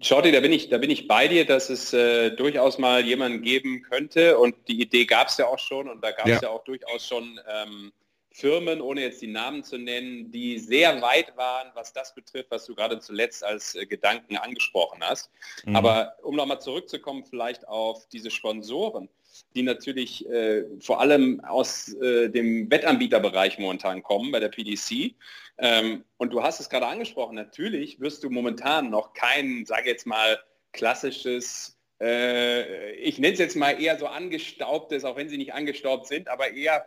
[0.00, 3.42] Shorty, da bin ich, da bin ich bei dir, dass es äh, durchaus mal jemanden
[3.42, 6.42] geben könnte und die Idee gab es ja auch schon und da gab es ja.
[6.42, 6.48] ja.
[6.48, 7.92] auch durchaus schon ähm,
[8.36, 12.66] Firmen, ohne jetzt die Namen zu nennen, die sehr weit waren, was das betrifft, was
[12.66, 15.30] du gerade zuletzt als äh, Gedanken angesprochen hast.
[15.64, 15.74] Mhm.
[15.74, 19.08] Aber um nochmal zurückzukommen, vielleicht auf diese Sponsoren,
[19.54, 25.14] die natürlich äh, vor allem aus äh, dem Wettanbieterbereich momentan kommen bei der PDC.
[25.56, 30.06] Ähm, und du hast es gerade angesprochen, natürlich wirst du momentan noch kein, sage jetzt
[30.06, 30.38] mal,
[30.72, 36.06] klassisches äh, ich nenne es jetzt mal eher so angestaubtes, auch wenn sie nicht angestaubt
[36.06, 36.84] sind, aber eher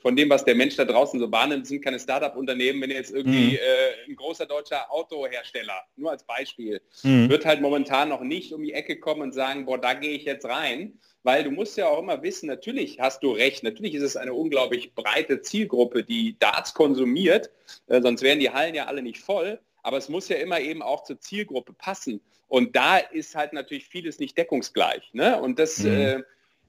[0.00, 3.52] von dem, was der Mensch da draußen so wahrnimmt, sind keine Start-up-Unternehmen, wenn jetzt irgendwie
[3.52, 3.54] mhm.
[3.56, 7.28] äh, ein großer deutscher Autohersteller, nur als Beispiel, mhm.
[7.28, 10.24] wird halt momentan noch nicht um die Ecke kommen und sagen, boah, da gehe ich
[10.24, 14.02] jetzt rein, weil du musst ja auch immer wissen, natürlich hast du recht, natürlich ist
[14.02, 17.50] es eine unglaublich breite Zielgruppe, die Darts konsumiert,
[17.88, 20.82] äh, sonst wären die Hallen ja alle nicht voll, aber es muss ja immer eben
[20.82, 22.20] auch zur Zielgruppe passen.
[22.48, 25.14] Und da ist halt natürlich vieles nicht deckungsgleich.
[25.14, 25.40] Ne?
[25.40, 25.90] Und das mhm.
[25.90, 26.22] äh,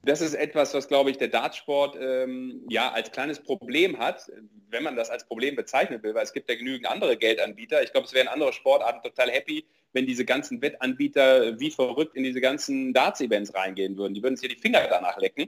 [0.04, 4.30] das ist etwas, was, glaube ich, der Dartsport ähm, ja als kleines Problem hat,
[4.70, 7.82] wenn man das als Problem bezeichnen will, weil es gibt ja genügend andere Geldanbieter.
[7.84, 12.24] Ich glaube, es wären andere Sportarten total happy, wenn diese ganzen Wettanbieter wie verrückt in
[12.24, 14.14] diese ganzen Darts-Events reingehen würden.
[14.14, 15.48] Die würden sich ja die Finger danach lecken.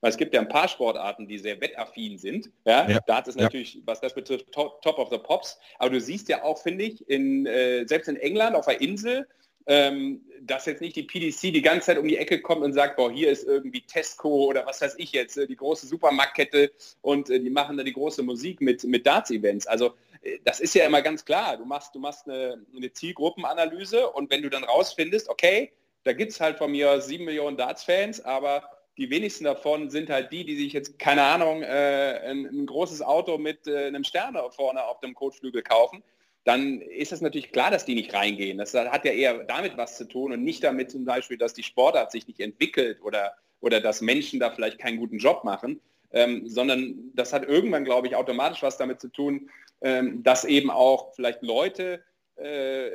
[0.00, 2.50] Weil es gibt ja ein paar Sportarten, die sehr wettaffin sind.
[2.64, 2.98] Ja, ja.
[3.06, 3.82] Darts ist natürlich, ja.
[3.84, 5.60] was das betrifft, top, top, of the Pops.
[5.78, 9.28] Aber du siehst ja auch, finde ich, in, äh, selbst in England auf der Insel,
[9.66, 12.96] ähm, dass jetzt nicht die PDC die ganze Zeit um die Ecke kommt und sagt,
[12.96, 17.30] boah, hier ist irgendwie Tesco oder was weiß ich jetzt, äh, die große Supermarktkette und
[17.30, 19.66] äh, die machen da die große Musik mit, mit Darts-Events.
[19.66, 21.56] Also äh, das ist ja immer ganz klar.
[21.56, 25.72] Du machst, du machst eine, eine Zielgruppenanalyse und wenn du dann rausfindest, okay,
[26.04, 28.64] da gibt es halt von mir sieben Millionen Darts-Fans, aber
[28.98, 33.02] die wenigsten davon sind halt die, die sich jetzt, keine Ahnung, äh, ein, ein, großes
[33.02, 36.02] Auto mit äh, einem Sterne vorne auf dem Kotflügel kaufen,
[36.44, 38.58] dann ist es natürlich klar, dass die nicht reingehen.
[38.58, 41.62] Das hat ja eher damit was zu tun und nicht damit zum Beispiel, dass die
[41.62, 45.80] Sportart sich nicht entwickelt oder, oder dass Menschen da vielleicht keinen guten Job machen,
[46.12, 49.50] ähm, sondern das hat irgendwann, glaube ich, automatisch was damit zu tun,
[49.82, 52.02] ähm, dass eben auch vielleicht Leute
[52.36, 52.90] äh,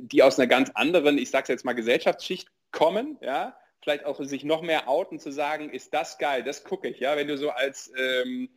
[0.00, 4.44] die aus einer ganz anderen, ich sage jetzt mal Gesellschaftsschicht kommen, ja, vielleicht auch sich
[4.44, 7.50] noch mehr outen zu sagen, ist das geil, das gucke ich, ja, wenn du so
[7.50, 8.48] als ähm,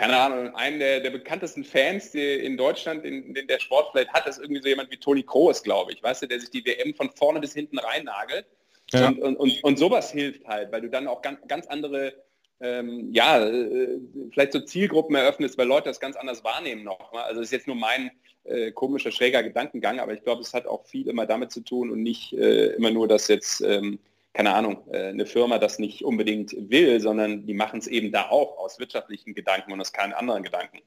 [0.00, 4.26] keine Ahnung, einen der, der bekanntesten Fans in Deutschland, in, in der Sport vielleicht hat,
[4.26, 6.94] ist irgendwie so jemand wie Toni Kroos, glaube ich, weißt du, der sich die WM
[6.94, 8.46] von vorne bis hinten reinnagelt.
[8.92, 9.08] Ja.
[9.08, 12.14] Und, und, und, und, sowas hilft halt, weil du dann auch ganz, ganz andere,
[12.60, 13.98] ähm, ja, äh,
[14.32, 17.12] vielleicht so Zielgruppen eröffnest, weil Leute das ganz anders wahrnehmen noch.
[17.12, 17.22] Ne?
[17.22, 18.10] Also das ist jetzt nur mein
[18.44, 21.90] äh, komischer, schräger Gedankengang, aber ich glaube, es hat auch viel immer damit zu tun
[21.90, 23.98] und nicht äh, immer nur, dass jetzt ähm,
[24.32, 28.28] keine Ahnung, äh, eine Firma das nicht unbedingt will, sondern die machen es eben da
[28.28, 30.80] auch aus wirtschaftlichen Gedanken und aus keinen anderen Gedanken.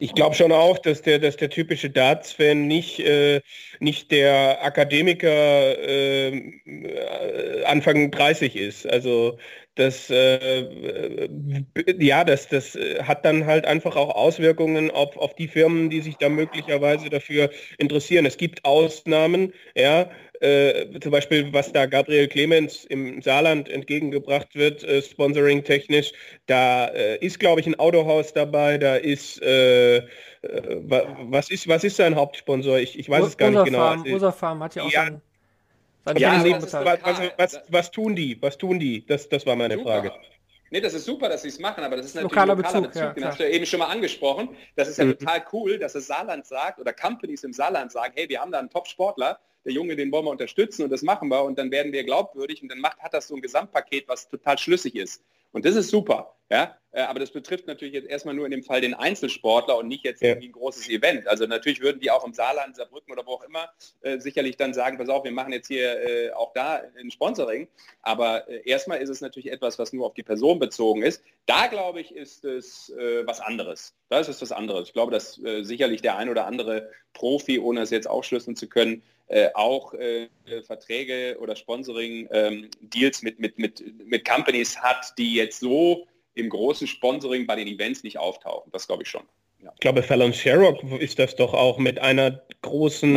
[0.00, 3.40] Ich glaube schon auch, dass der, dass der typische Darts-Fan nicht, äh,
[3.80, 8.86] nicht der Akademiker äh, Anfang 30 ist.
[8.86, 9.38] Also
[9.78, 11.28] das, äh,
[11.98, 16.16] ja, das, das hat dann halt einfach auch Auswirkungen auf, auf die Firmen, die sich
[16.16, 18.26] da möglicherweise dafür interessieren.
[18.26, 20.10] Es gibt Ausnahmen, ja,
[20.40, 26.12] äh, zum Beispiel, was da Gabriel Clemens im Saarland entgegengebracht wird, äh, sponsoring technisch,
[26.46, 30.02] da äh, ist, glaube ich, ein Autohaus dabei, da ist, äh, äh,
[30.42, 32.78] was ist, was ist sein Hauptsponsor?
[32.78, 33.78] Ich, ich weiß es gar nicht genau.
[33.78, 35.27] Farm, Ursa Farm hat ja auch ja, sein, seine
[36.16, 37.00] ja, nee, was, was,
[37.36, 38.40] was, was, tun die?
[38.40, 39.04] Was tun die?
[39.06, 40.02] Das, das war meine Super.
[40.02, 40.12] Frage.
[40.70, 42.92] Nee, das ist super, dass sie es machen, aber das ist natürlich lokaler, lokaler Bezug.
[42.92, 43.02] Bezug.
[43.02, 44.50] Ja, den hast du ja eben schon mal angesprochen.
[44.76, 45.18] Das ist ja mhm.
[45.18, 48.58] total cool, dass das Saarland sagt oder Companies im Saarland sagen, hey, wir haben da
[48.58, 51.92] einen Top-Sportler, der Junge, den wollen wir unterstützen und das machen wir und dann werden
[51.92, 55.22] wir glaubwürdig und dann macht, hat das so ein Gesamtpaket, was total schlüssig ist.
[55.52, 56.34] Und das ist super.
[56.50, 56.78] Ja?
[56.92, 60.04] Äh, aber das betrifft natürlich jetzt erstmal nur in dem Fall den Einzelsportler und nicht
[60.04, 61.28] jetzt irgendwie ein großes Event.
[61.28, 63.68] Also natürlich würden die auch im Saarland, Saarbrücken oder wo auch immer
[64.00, 67.68] äh, sicherlich dann sagen, pass auf, wir machen jetzt hier äh, auch da ein Sponsoring.
[68.02, 71.22] Aber äh, erstmal ist es natürlich etwas, was nur auf die Person bezogen ist.
[71.46, 73.94] Da glaube ich, ist es äh, was anderes.
[74.08, 74.88] Das ist was anderes.
[74.88, 78.68] Ich glaube, dass äh, sicherlich der ein oder andere Profi, ohne es jetzt aufschlüsseln zu
[78.68, 80.28] können, äh, auch äh,
[80.66, 86.86] Verträge oder Sponsoring-Deals ähm, mit, mit, mit, mit Companies hat, die jetzt so im großen
[86.86, 88.70] Sponsoring bei den Events nicht auftauchen.
[88.72, 89.22] Das glaube ich schon.
[89.62, 89.72] Ja.
[89.74, 93.12] Ich glaube, Fallon Sherrock ist das doch auch mit einer großen,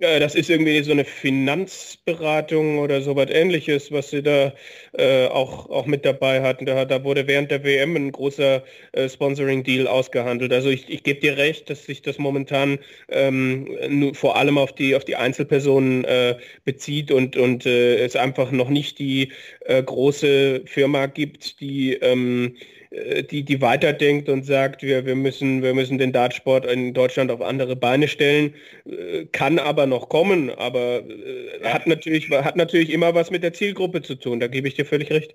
[0.00, 4.52] äh, das ist irgendwie so eine Finanzberatung oder so was ähnliches, was sie da
[4.92, 6.66] äh, auch, auch mit dabei hatten.
[6.66, 10.52] Da, da wurde während der WM ein großer äh, Sponsoring-Deal ausgehandelt.
[10.52, 12.78] Also ich, ich gebe dir recht, dass sich das momentan
[13.08, 18.50] ähm, vor allem auf die, auf die Einzelpersonen äh, bezieht und, und äh, es einfach
[18.50, 24.82] noch nicht die äh, große Firma gibt, die ähm, äh, die, die weiterdenkt und sagt,
[24.82, 29.58] wir, wir, müssen, wir müssen den Dartsport in Deutschland auf andere Beine stellen, äh, kann
[29.58, 34.14] aber noch kommen, aber äh, hat, natürlich, hat natürlich immer was mit der Zielgruppe zu
[34.14, 35.34] tun, da gebe ich dir völlig recht.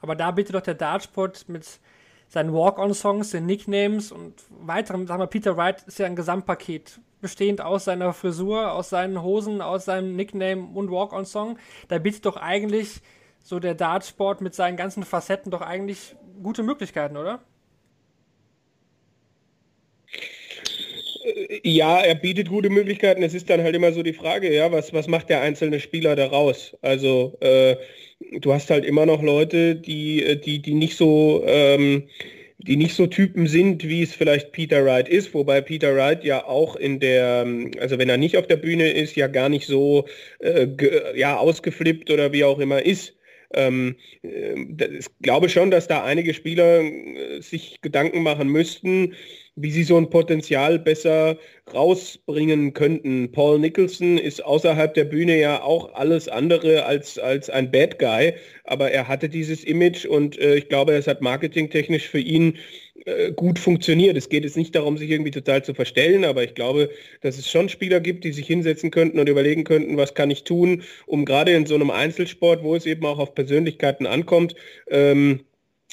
[0.00, 1.66] Aber da bietet doch der Dartsport mit
[2.28, 7.60] seinen Walk-on-Songs, den Nicknames und weiteren, sagen wir, Peter Wright ist ja ein Gesamtpaket, bestehend
[7.60, 11.58] aus seiner Frisur, aus seinen Hosen, aus seinem Nickname und Walk-on-Song.
[11.88, 13.02] Da bietet doch eigentlich
[13.42, 17.40] so der Dartsport mit seinen ganzen Facetten doch eigentlich gute Möglichkeiten, oder?
[21.62, 23.22] Ja, er bietet gute Möglichkeiten.
[23.22, 26.16] Es ist dann halt immer so die Frage, ja, was, was macht der einzelne Spieler
[26.16, 26.76] daraus?
[26.80, 27.76] Also äh,
[28.40, 32.08] du hast halt immer noch Leute, die, äh, die, die nicht so ähm,
[32.66, 36.44] die nicht so Typen sind, wie es vielleicht Peter Wright ist, wobei Peter Wright ja
[36.44, 37.46] auch in der,
[37.80, 40.06] also wenn er nicht auf der Bühne ist, ja gar nicht so
[40.40, 40.66] äh,
[41.14, 43.14] ja, ausgeflippt oder wie auch immer ist.
[43.52, 44.54] Ähm, äh,
[44.98, 49.14] ich glaube schon, dass da einige Spieler äh, sich Gedanken machen müssten,
[49.62, 51.38] wie sie so ein Potenzial besser
[51.72, 53.32] rausbringen könnten.
[53.32, 58.34] Paul Nicholson ist außerhalb der Bühne ja auch alles andere als, als ein Bad Guy,
[58.64, 62.58] aber er hatte dieses Image und äh, ich glaube, es hat marketingtechnisch für ihn
[63.06, 64.16] äh, gut funktioniert.
[64.16, 66.90] Es geht jetzt nicht darum, sich irgendwie total zu verstellen, aber ich glaube,
[67.22, 70.44] dass es schon Spieler gibt, die sich hinsetzen könnten und überlegen könnten, was kann ich
[70.44, 74.54] tun, um gerade in so einem Einzelsport, wo es eben auch auf Persönlichkeiten ankommt,
[74.90, 75.40] ähm,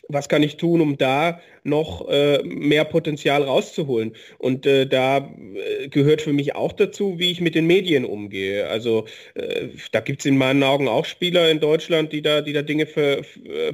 [0.09, 4.13] was kann ich tun, um da noch äh, mehr Potenzial rauszuholen.
[4.37, 8.67] Und äh, da äh, gehört für mich auch dazu, wie ich mit den Medien umgehe.
[8.67, 12.53] Also äh, da gibt es in meinen Augen auch Spieler in Deutschland, die da, die
[12.53, 13.21] da Dinge ver,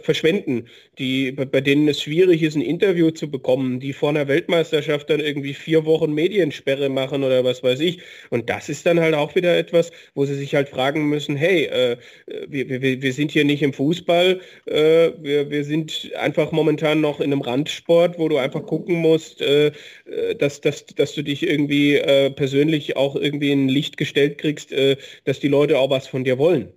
[0.02, 0.68] verschwenden,
[1.00, 5.20] die, bei denen es schwierig ist, ein Interview zu bekommen, die vor einer Weltmeisterschaft dann
[5.20, 8.00] irgendwie vier Wochen Mediensperre machen oder was weiß ich.
[8.30, 11.66] Und das ist dann halt auch wieder etwas, wo sie sich halt fragen müssen, hey,
[11.66, 11.98] äh,
[12.48, 17.20] wir, wir, wir sind hier nicht im Fußball, äh, wir, wir sind einfach momentan noch
[17.20, 19.74] in einem Randspiel Sport, wo du einfach gucken musst, äh,
[20.06, 24.72] äh, dass, dass, dass du dich irgendwie äh, persönlich auch irgendwie in Licht gestellt kriegst,
[24.72, 26.72] äh, dass die Leute auch was von dir wollen.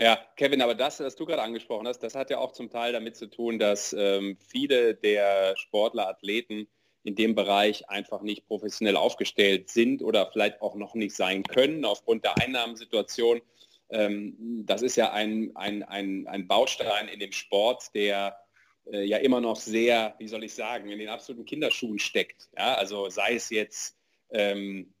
[0.00, 2.94] Ja, Kevin, aber das, was du gerade angesprochen hast, das hat ja auch zum Teil
[2.94, 6.68] damit zu tun, dass ähm, viele der Sportler, Athleten
[7.02, 11.84] in dem Bereich einfach nicht professionell aufgestellt sind oder vielleicht auch noch nicht sein können
[11.84, 13.42] aufgrund der Einnahmensituation.
[13.90, 18.38] Ähm, das ist ja ein, ein, ein, ein Baustein in dem Sport, der
[18.86, 22.48] äh, ja immer noch sehr, wie soll ich sagen, in den absoluten Kinderschuhen steckt.
[22.56, 22.74] Ja?
[22.74, 23.96] Also sei es jetzt
[24.30, 24.92] ähm,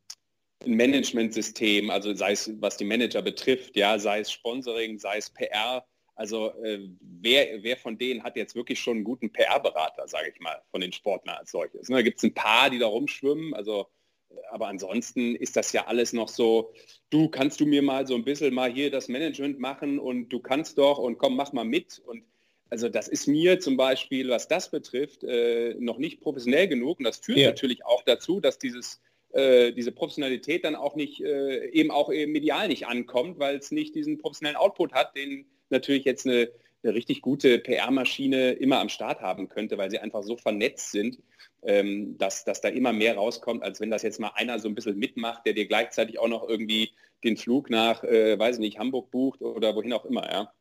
[0.64, 5.30] ein Managementsystem, also sei es was die Manager betrifft, ja, sei es Sponsoring, sei es
[5.30, 5.86] PR,
[6.20, 10.38] also äh, wer, wer von denen hat jetzt wirklich schon einen guten PR-Berater, sage ich
[10.40, 11.88] mal, von den Sportlern als solches?
[11.88, 13.86] Ne, da gibt es ein paar, die da rumschwimmen, also
[14.28, 16.74] äh, aber ansonsten ist das ja alles noch so,
[17.08, 20.40] du kannst du mir mal so ein bisschen mal hier das Management machen und du
[20.40, 22.02] kannst doch und komm, mach mal mit.
[22.04, 22.24] Und
[22.70, 26.98] also das ist mir zum Beispiel, was das betrifft, äh, noch nicht professionell genug.
[26.98, 27.48] Und das führt ja.
[27.48, 29.00] natürlich auch dazu, dass dieses,
[29.32, 33.94] äh, diese Professionalität dann auch nicht, äh, eben auch medial nicht ankommt, weil es nicht
[33.94, 36.48] diesen professionellen Output hat, den natürlich jetzt eine,
[36.82, 41.18] eine richtig gute PR-Maschine immer am Start haben könnte, weil sie einfach so vernetzt sind,
[41.62, 44.74] ähm, dass, dass da immer mehr rauskommt, als wenn das jetzt mal einer so ein
[44.74, 46.92] bisschen mitmacht, der dir gleichzeitig auch noch irgendwie
[47.24, 50.52] den Flug nach, äh, weiß nicht, Hamburg bucht oder wohin auch immer, ja.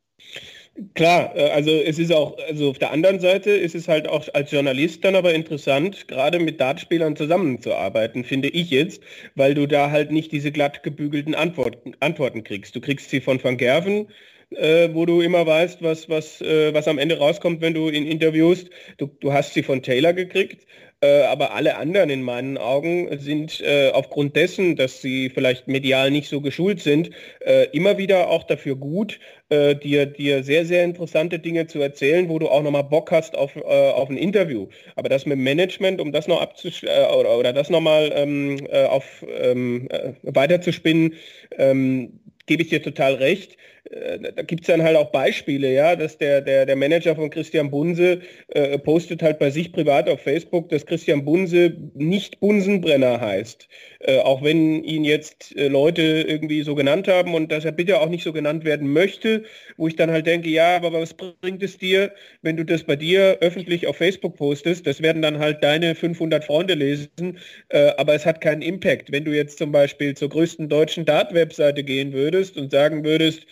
[0.93, 4.27] Klar, äh, also es ist auch, also auf der anderen Seite ist es halt auch
[4.34, 9.01] als Journalist dann aber interessant, gerade mit Dartspielern zusammenzuarbeiten, finde ich jetzt,
[9.36, 12.75] weil du da halt nicht diese glatt gebügelten Antworten, Antworten kriegst.
[12.75, 14.08] Du kriegst sie von Van Gerven,
[14.51, 18.05] äh, wo du immer weißt, was, was, äh, was am Ende rauskommt, wenn du ihn
[18.08, 18.69] interviewst.
[18.97, 20.65] Du, du hast sie von Taylor gekriegt,
[21.01, 26.12] äh, aber alle anderen in meinen Augen sind äh, aufgrund dessen, dass sie vielleicht medial
[26.12, 30.83] nicht so geschult sind, äh, immer wieder auch dafür gut, äh, dir, dir sehr, sehr
[30.83, 34.67] interessante Dinge zu erzählen, wo du auch nochmal Bock hast auf, auf ein Interview.
[34.95, 39.88] Aber das mit Management, um das noch abzusch oder, oder das nochmal ähm, auf ähm,
[40.23, 41.13] weiterzuspinnen,
[41.57, 43.57] ähm, gebe ich dir total recht.
[43.89, 47.30] Äh, da gibt es dann halt auch Beispiele, ja, dass der, der, der Manager von
[47.30, 53.19] Christian Bunse äh, postet halt bei sich privat auf Facebook, dass Christian Bunse nicht Bunsenbrenner
[53.19, 53.67] heißt.
[54.02, 57.99] Äh, auch wenn ihn jetzt äh, Leute irgendwie so genannt haben und dass er bitte
[57.99, 59.43] auch nicht so genannt werden möchte,
[59.78, 62.95] wo ich dann halt denke, ja, aber was bringt es dir, wenn du das bei
[62.95, 64.86] dir öffentlich auf Facebook postest?
[64.88, 69.12] Das werden dann halt deine 500 Freunde lesen, äh, aber es hat keinen Impact.
[69.12, 73.45] Wenn du jetzt zum Beispiel zur größten deutschen Dart-Webseite gehen würdest und sagen würdest,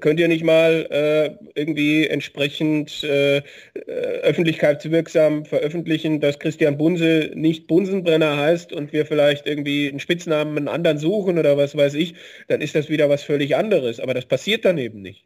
[0.00, 3.42] könnt ihr nicht mal äh, irgendwie entsprechend äh, äh,
[3.82, 10.68] öffentlichkeitswirksam veröffentlichen, dass Christian Bunse nicht Bunsenbrenner heißt und wir vielleicht irgendwie einen Spitznamen einen
[10.68, 12.14] anderen suchen oder was weiß ich,
[12.48, 14.00] dann ist das wieder was völlig anderes.
[14.00, 15.24] Aber das passiert dann eben nicht.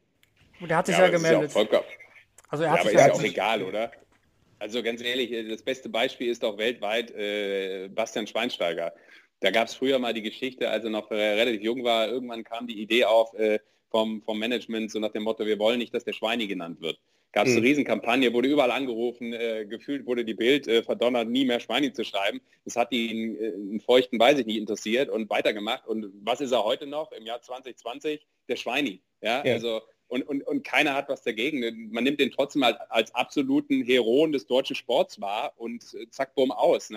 [0.60, 1.52] Und er hat sich ja, ja gemeldet.
[1.54, 1.82] Ja
[2.48, 3.92] also er hat ja, sich aber ist ja auch egal, oder?
[4.60, 8.94] Also ganz ehrlich, das beste Beispiel ist auch weltweit äh, Bastian Schweinsteiger.
[9.40, 12.66] Da gab es früher mal die Geschichte, als er noch relativ jung war, irgendwann kam
[12.66, 13.58] die Idee auf, äh,
[13.94, 16.98] vom, vom Management, so nach dem Motto, wir wollen nicht, dass der Schweini genannt wird.
[17.30, 17.58] Gab es mhm.
[17.58, 21.92] eine Riesenkampagne, wurde überall angerufen, äh, gefühlt wurde die Bild äh, verdonnert, nie mehr Schweini
[21.92, 22.40] zu schreiben.
[22.64, 25.86] Das hat ihn äh, in Feuchten, weiß ich nicht, interessiert und weitergemacht.
[25.86, 28.26] Und was ist er heute noch im Jahr 2020?
[28.48, 29.00] Der Schweini.
[29.22, 29.54] Ja, ja.
[29.54, 31.90] also und, und, und keiner hat was dagegen.
[31.90, 36.34] Man nimmt den trotzdem als, als absoluten Heroen des deutschen Sports wahr und äh, zack,
[36.34, 36.90] bumm, aus.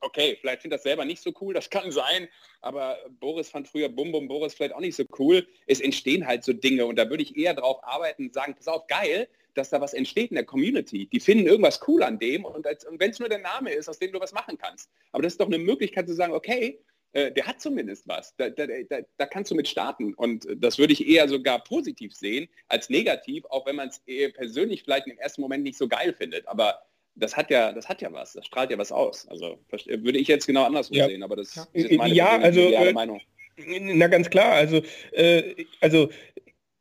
[0.00, 2.28] Okay, vielleicht findet das selber nicht so cool, das kann sein,
[2.60, 5.46] aber Boris fand früher Bum Bum Boris vielleicht auch nicht so cool.
[5.66, 8.68] Es entstehen halt so Dinge und da würde ich eher drauf arbeiten und sagen, pass
[8.68, 11.06] auf, geil, dass da was entsteht in der Community.
[11.06, 13.98] Die finden irgendwas cool an dem und, und wenn es nur der Name ist, aus
[13.98, 14.90] dem du was machen kannst.
[15.12, 16.80] Aber das ist doch eine Möglichkeit zu sagen, okay,
[17.14, 18.34] äh, der hat zumindest was.
[18.36, 20.14] Da, da, da, da, kannst du mit starten.
[20.14, 24.02] Und das würde ich eher sogar positiv sehen als negativ, auch wenn man es
[24.34, 26.46] persönlich vielleicht im ersten Moment nicht so geil findet.
[26.48, 26.82] Aber
[27.14, 29.26] das hat ja, das hat ja was, das strahlt ja was aus.
[29.28, 31.06] Also würde ich jetzt genau andersrum ja.
[31.06, 31.66] sehen, aber das ja.
[31.72, 33.20] ist meine ja, also, äh, Meinung.
[33.56, 36.10] Na ganz klar, also, äh, also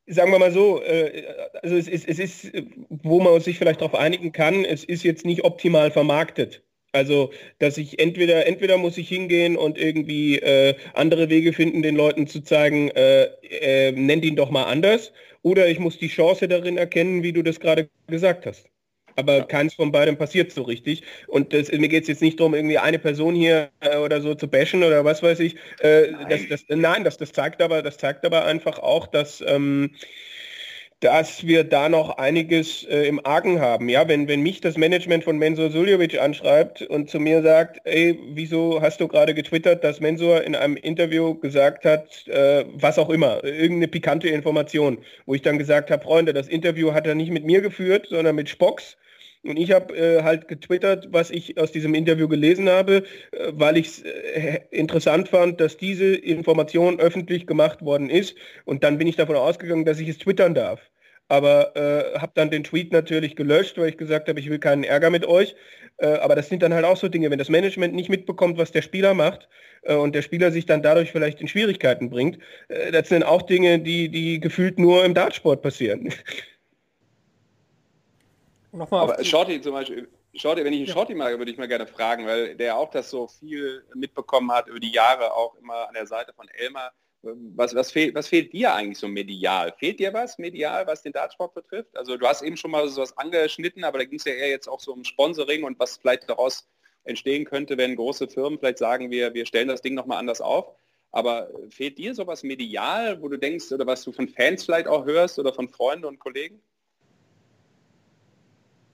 [0.08, 1.24] sagen wir mal so, äh,
[1.62, 2.52] also es ist, es ist,
[2.90, 6.64] wo man sich vielleicht darauf einigen kann, es ist jetzt nicht optimal vermarktet.
[6.94, 11.96] Also, dass ich entweder, entweder muss ich hingehen und irgendwie äh, andere Wege finden, den
[11.96, 16.48] Leuten zu zeigen, äh, äh, nennt ihn doch mal anders, oder ich muss die Chance
[16.48, 18.70] darin erkennen, wie du das gerade gesagt hast.
[19.16, 19.44] Aber ja.
[19.44, 21.04] keins von beiden passiert so richtig.
[21.28, 24.36] Und das, mir geht es jetzt nicht darum, irgendwie eine Person hier äh, oder so
[24.36, 25.56] zu bashen oder was weiß ich.
[25.82, 29.44] Äh, nein, das, das, nein das, das zeigt aber, das zeigt aber einfach auch, dass
[29.46, 29.92] ähm,
[31.04, 33.90] dass wir da noch einiges äh, im Argen haben.
[33.90, 38.18] Ja, wenn, wenn mich das Management von Mensur Suljovic anschreibt und zu mir sagt, ey,
[38.34, 43.10] wieso hast du gerade getwittert, dass Mensur in einem Interview gesagt hat, äh, was auch
[43.10, 47.32] immer, irgendeine pikante Information, wo ich dann gesagt habe, Freunde, das Interview hat er nicht
[47.32, 48.96] mit mir geführt, sondern mit Spocks.
[49.44, 53.76] Und ich habe äh, halt getwittert, was ich aus diesem Interview gelesen habe, äh, weil
[53.76, 58.38] ich es äh, interessant fand, dass diese Information öffentlich gemacht worden ist.
[58.64, 60.80] Und dann bin ich davon ausgegangen, dass ich es twittern darf.
[61.34, 64.84] Aber äh, habe dann den Tweet natürlich gelöscht, weil ich gesagt habe, ich will keinen
[64.84, 65.56] Ärger mit euch.
[65.98, 68.72] Äh, aber das sind dann halt auch so Dinge, wenn das Management nicht mitbekommt, was
[68.72, 69.50] der Spieler macht
[69.82, 73.42] äh, und der Spieler sich dann dadurch vielleicht in Schwierigkeiten bringt, äh, das sind auch
[73.42, 76.14] Dinge, die, die gefühlt nur im Dartsport passieren.
[78.72, 80.94] Nochmal aber Shorty zum Beispiel, Shorty, wenn ich einen ja.
[80.94, 84.68] Shorty mag, würde ich mal gerne fragen, weil der auch das so viel mitbekommen hat
[84.68, 86.92] über die Jahre, auch immer an der Seite von Elmar.
[87.24, 89.74] Was, was, fehlt, was fehlt dir eigentlich so medial?
[89.78, 91.96] Fehlt dir was medial, was den Dartsport betrifft?
[91.96, 94.50] Also du hast eben schon mal so was angeschnitten, aber da ging es ja eher
[94.50, 96.68] jetzt auch so um Sponsoring und was vielleicht daraus
[97.06, 100.76] entstehen könnte, wenn große Firmen vielleicht sagen, wir, wir stellen das Ding nochmal anders auf.
[101.12, 105.06] Aber fehlt dir sowas medial, wo du denkst, oder was du von Fans vielleicht auch
[105.06, 106.62] hörst oder von Freunden und Kollegen?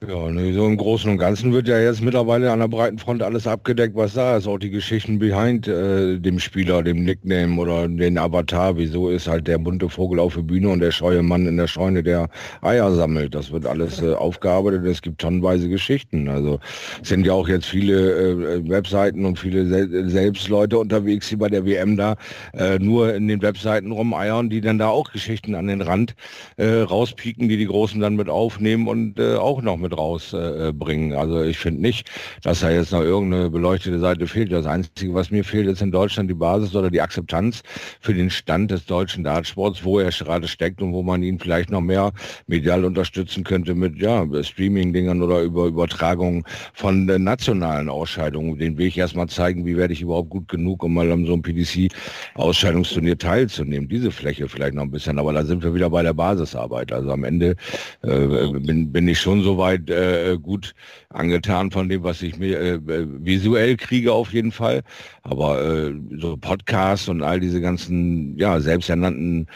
[0.08, 3.22] Ja, nee, so im Großen und Ganzen wird ja jetzt mittlerweile an der breiten Front
[3.22, 4.48] alles abgedeckt, was da ist.
[4.48, 8.78] Auch die Geschichten behind äh, dem Spieler, dem Nickname oder den Avatar.
[8.78, 11.68] Wieso ist halt der bunte Vogel auf der Bühne und der scheue Mann in der
[11.68, 12.30] Scheune, der
[12.62, 13.36] Eier sammelt.
[13.36, 14.86] Das wird alles äh, aufgearbeitet.
[14.86, 16.30] Es gibt tonnenweise Geschichten.
[16.30, 16.62] Also
[17.04, 21.66] sind ja auch jetzt viele äh, Webseiten und viele Sel Selbstleute unterwegs, die bei der
[21.66, 22.16] WM da
[22.54, 26.16] äh, nur in den Webseiten rumeiern, die dann da auch Geschichten an den Rand
[26.56, 31.12] äh, rauspieken, die die Großen dann mit aufnehmen und äh, auch noch mit mit rausbringen.
[31.12, 32.10] Äh, also ich finde nicht,
[32.44, 34.52] dass da jetzt noch irgendeine beleuchtete Seite fehlt.
[34.52, 37.62] Das Einzige, was mir fehlt, ist in Deutschland die Basis oder die Akzeptanz
[38.00, 41.72] für den Stand des deutschen Dartsports, wo er gerade steckt und wo man ihn vielleicht
[41.72, 42.12] noch mehr
[42.48, 48.58] medial unterstützen könnte mit ja, Streaming-Dingern oder über Übertragungen von nationalen Ausscheidungen.
[48.58, 51.42] Den Weg erstmal zeigen, wie werde ich überhaupt gut genug, um mal an so einem
[51.42, 53.88] PDC-Ausscheidungsturnier teilzunehmen.
[53.88, 56.92] Diese Fläche vielleicht noch ein bisschen, aber da sind wir wieder bei der Basisarbeit.
[56.92, 57.56] Also am Ende
[58.02, 60.76] äh, bin, bin ich schon so weit, soweit äh, gut
[61.10, 64.84] angetan von dem, was ich mir äh, visuell kriege auf jeden Fall.
[65.24, 69.48] Aber äh, so Podcasts und all diese ganzen ja selbsternannten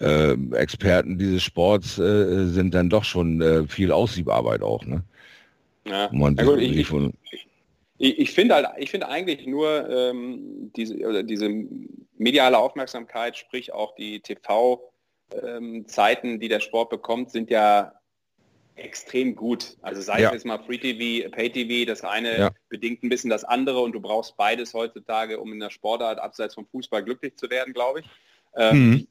[0.00, 5.02] äh, Experten dieses Sports äh, sind dann doch schon äh, viel Aussiebarbeit auch, ne?
[5.86, 6.88] Ja, Man ja gut, ich, ich,
[7.98, 11.50] ich, ich finde halt, ich finde eigentlich nur ähm, diese, oder diese
[12.16, 17.92] mediale Aufmerksamkeit, sprich auch die TV-Zeiten, ähm, die der Sport bekommt, sind ja
[18.76, 19.76] extrem gut.
[19.82, 20.28] Also sei ja.
[20.28, 22.50] es jetzt mal Free TV, Pay TV, das eine ja.
[22.68, 26.54] bedingt ein bisschen das andere und du brauchst beides heutzutage, um in der Sportart abseits
[26.54, 28.06] vom Fußball glücklich zu werden, glaube ich.
[28.54, 29.06] Ähm, mhm.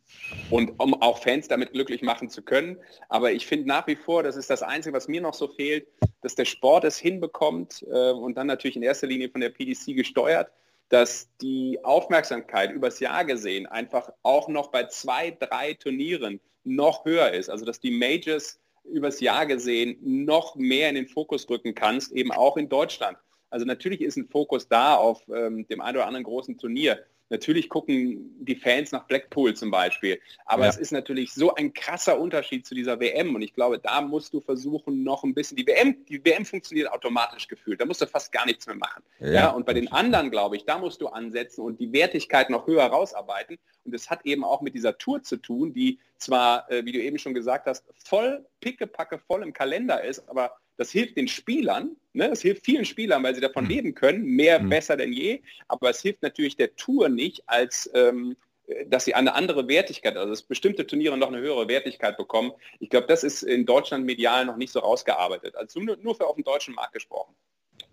[0.52, 2.78] Und um auch Fans damit glücklich machen zu können.
[3.10, 5.88] Aber ich finde nach wie vor, das ist das Einzige, was mir noch so fehlt,
[6.22, 9.96] dass der Sport es hinbekommt äh, und dann natürlich in erster Linie von der PDC
[9.96, 10.52] gesteuert,
[10.90, 17.32] dass die Aufmerksamkeit übers Jahr gesehen einfach auch noch bei zwei, drei Turnieren noch höher
[17.32, 17.50] ist.
[17.50, 22.32] Also dass die Majors übers Jahr gesehen noch mehr in den Fokus rücken kannst, eben
[22.32, 23.18] auch in Deutschland.
[23.50, 27.04] Also natürlich ist ein Fokus da auf ähm, dem einen oder anderen großen Turnier.
[27.32, 30.20] Natürlich gucken die Fans nach Blackpool zum Beispiel.
[30.46, 30.70] Aber ja.
[30.70, 33.34] es ist natürlich so ein krasser Unterschied zu dieser WM.
[33.34, 35.56] Und ich glaube, da musst du versuchen, noch ein bisschen.
[35.56, 37.80] Die WM, die WM funktioniert automatisch gefühlt.
[37.80, 39.02] Da musst du fast gar nichts mehr machen.
[39.20, 39.32] Ja.
[39.32, 42.68] ja und bei den anderen, glaube ich, da musst du ansetzen und die Wertigkeit noch
[42.68, 43.58] höher rausarbeiten.
[43.86, 47.00] Und es hat eben auch mit dieser Tour zu tun, die zwar, äh, wie du
[47.00, 51.96] eben schon gesagt hast, voll pickepacke voll im Kalender ist, aber das hilft den Spielern,
[52.14, 52.30] ne?
[52.32, 53.70] es hilft vielen Spielern, weil sie davon mhm.
[53.70, 54.70] leben können, mehr mhm.
[54.70, 58.36] besser denn je, aber es hilft natürlich der Tour nicht, als ähm,
[58.88, 62.52] dass sie eine andere Wertigkeit, also dass bestimmte Turniere noch eine höhere Wertigkeit bekommen.
[62.80, 65.56] Ich glaube, das ist in Deutschland medial noch nicht so rausgearbeitet.
[65.56, 67.36] Also nur, nur für auf dem deutschen Markt gesprochen.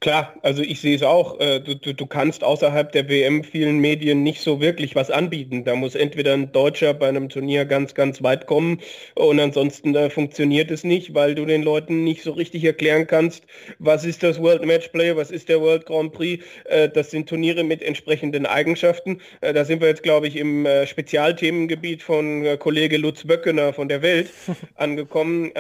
[0.01, 1.40] Klar, also ich sehe es auch.
[1.40, 5.64] Äh, du, du, du, kannst außerhalb der WM vielen Medien nicht so wirklich was anbieten.
[5.64, 8.80] Da muss entweder ein Deutscher bei einem Turnier ganz, ganz weit kommen
[9.16, 13.44] und ansonsten äh, funktioniert es nicht, weil du den Leuten nicht so richtig erklären kannst,
[13.80, 16.44] was ist das World Matchplay, was ist der World Grand Prix.
[16.66, 19.20] Äh, das sind Turniere mit entsprechenden Eigenschaften.
[19.40, 23.72] Äh, da sind wir jetzt, glaube ich, im äh, Spezialthemengebiet von äh, Kollege Lutz Böckener
[23.72, 24.30] von der Welt
[24.76, 25.51] angekommen.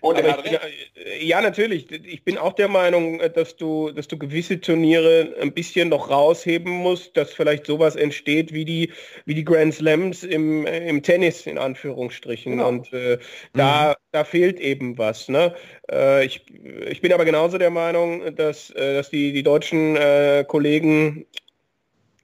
[0.00, 1.90] oh, ich, ja, natürlich.
[1.90, 6.70] Ich bin auch der Meinung, dass du dass du gewisse Turniere ein bisschen noch rausheben
[6.72, 8.92] musst, dass vielleicht sowas entsteht wie die,
[9.24, 12.52] wie die Grand Slams im, im Tennis in Anführungsstrichen.
[12.52, 12.68] Genau.
[12.68, 13.18] Und äh,
[13.54, 13.94] da, mhm.
[14.12, 15.28] da fehlt eben was.
[15.28, 15.54] Ne?
[15.90, 16.44] Äh, ich,
[16.88, 21.26] ich bin aber genauso der Meinung, dass, äh, dass die, die deutschen äh, Kollegen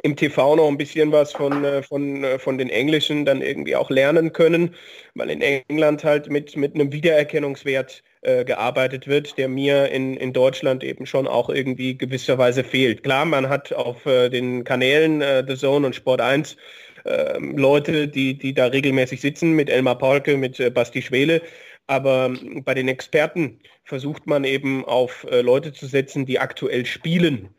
[0.07, 3.75] im TV noch ein bisschen was von, äh, von, äh, von den Englischen dann irgendwie
[3.75, 4.75] auch lernen können,
[5.15, 10.33] weil in England halt mit, mit einem Wiedererkennungswert äh, gearbeitet wird, der mir in, in
[10.33, 13.03] Deutschland eben schon auch irgendwie gewisserweise fehlt.
[13.03, 16.57] Klar, man hat auf äh, den Kanälen äh, The Zone und Sport 1
[17.05, 21.43] ähm, Leute, die, die da regelmäßig sitzen, mit Elmar Paulke, mit äh, Basti Schwele,
[21.89, 27.51] aber ähm, bei den Experten versucht man eben auf Leute zu setzen, die aktuell spielen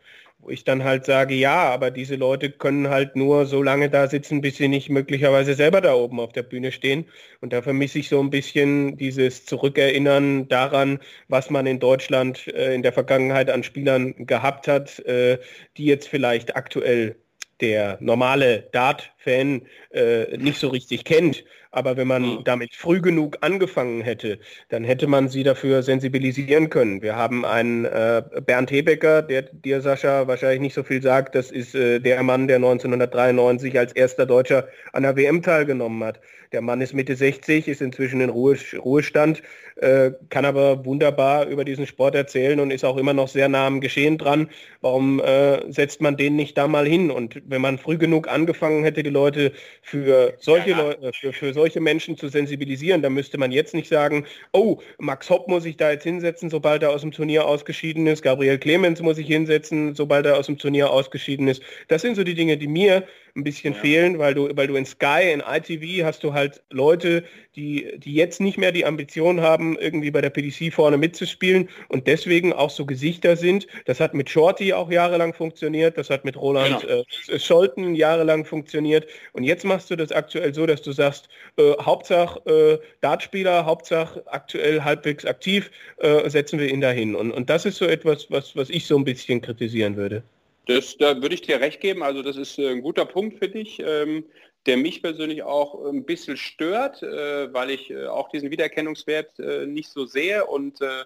[0.49, 4.41] Ich dann halt sage, ja, aber diese Leute können halt nur so lange da sitzen,
[4.41, 7.05] bis sie nicht möglicherweise selber da oben auf der Bühne stehen.
[7.41, 12.73] Und da vermisse ich so ein bisschen dieses Zurückerinnern daran, was man in Deutschland äh,
[12.73, 15.39] in der Vergangenheit an Spielern gehabt hat, äh,
[15.77, 17.15] die jetzt vielleicht aktuell
[17.61, 21.43] der normale Dart-Fan äh, nicht so richtig kennt.
[21.71, 22.43] Aber wenn man mhm.
[22.43, 24.39] damit früh genug angefangen hätte,
[24.69, 27.01] dann hätte man sie dafür sensibilisieren können.
[27.01, 31.35] Wir haben einen äh, Bernd Hebecker, der dir, Sascha, wahrscheinlich nicht so viel sagt.
[31.35, 36.19] Das ist äh, der Mann, der 1993 als erster Deutscher an der WM teilgenommen hat.
[36.51, 39.41] Der Mann ist Mitte 60, ist inzwischen in Ruhe, Ruhestand,
[39.75, 43.67] äh, kann aber wunderbar über diesen Sport erzählen und ist auch immer noch sehr nah
[43.67, 44.49] am Geschehen dran.
[44.81, 47.11] Warum äh, setzt man den nicht da mal hin?
[47.11, 49.51] Und wenn man früh genug angefangen hätte, die Leute
[49.81, 53.89] für solche ja, Leute, für, für solche Menschen zu sensibilisieren, dann müsste man jetzt nicht
[53.89, 58.07] sagen, oh, Max Hopp muss sich da jetzt hinsetzen, sobald er aus dem Turnier ausgeschieden
[58.07, 61.61] ist, Gabriel Clemens muss sich hinsetzen, sobald er aus dem Turnier ausgeschieden ist.
[61.89, 63.03] Das sind so die Dinge, die mir
[63.37, 63.79] ein bisschen ja.
[63.79, 67.23] fehlen, weil du, weil du in Sky, in ITV hast du halt Leute,
[67.55, 72.07] die, die jetzt nicht mehr die Ambition haben, irgendwie bei der PDC vorne mitzuspielen und
[72.07, 73.67] deswegen auch so Gesichter sind.
[73.85, 77.03] Das hat mit Shorty auch jahrelang funktioniert, das hat mit Roland genau.
[77.29, 81.73] äh, Scholten jahrelang funktioniert und jetzt machst du das aktuell so, dass du sagst, äh,
[81.79, 87.15] Hauptsache äh, Dartspieler, Hauptsache aktuell halbwegs aktiv, äh, setzen wir ihn dahin.
[87.15, 90.23] Und, und das ist so etwas, was, was ich so ein bisschen kritisieren würde.
[90.67, 92.03] Das, da würde ich dir recht geben.
[92.03, 94.25] Also das ist äh, ein guter Punkt für dich, ähm,
[94.65, 99.65] der mich persönlich auch ein bisschen stört, äh, weil ich äh, auch diesen Wiedererkennungswert äh,
[99.65, 100.45] nicht so sehe.
[100.45, 101.01] Und äh,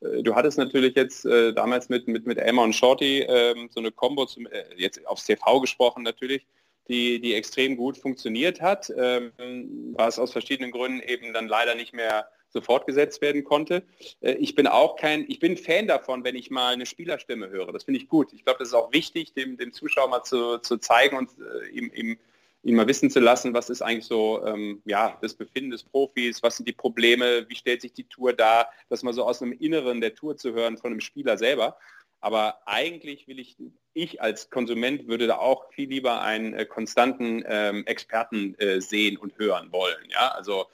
[0.00, 3.92] äh, du hattest natürlich jetzt damals mit, mit, mit Elmer und Shorty ähm, so eine
[3.92, 6.44] Combo, zum, jetzt aufs TV gesprochen natürlich,
[6.88, 9.32] die, die extrem gut funktioniert hat, ähm,
[9.96, 13.82] was aus verschiedenen Gründen eben dann leider nicht mehr so fortgesetzt werden konnte.
[14.20, 17.72] Äh, ich bin auch kein, ich bin Fan davon, wenn ich mal eine Spielerstimme höre.
[17.72, 18.32] Das finde ich gut.
[18.32, 21.68] Ich glaube, das ist auch wichtig, dem, dem Zuschauer mal zu, zu zeigen und äh,
[21.68, 22.18] ihm, ihm,
[22.62, 26.42] ihm mal wissen zu lassen, was ist eigentlich so ähm, ja, das Befinden des Profis,
[26.42, 29.52] was sind die Probleme, wie stellt sich die Tour dar, das mal so aus dem
[29.52, 31.76] Inneren der Tour zu hören von einem Spieler selber.
[32.20, 33.56] Aber eigentlich will ich,
[33.92, 39.16] ich als Konsument würde da auch viel lieber einen äh, konstanten ähm, Experten äh, sehen
[39.18, 40.08] und hören wollen.
[40.08, 40.66] Ja, also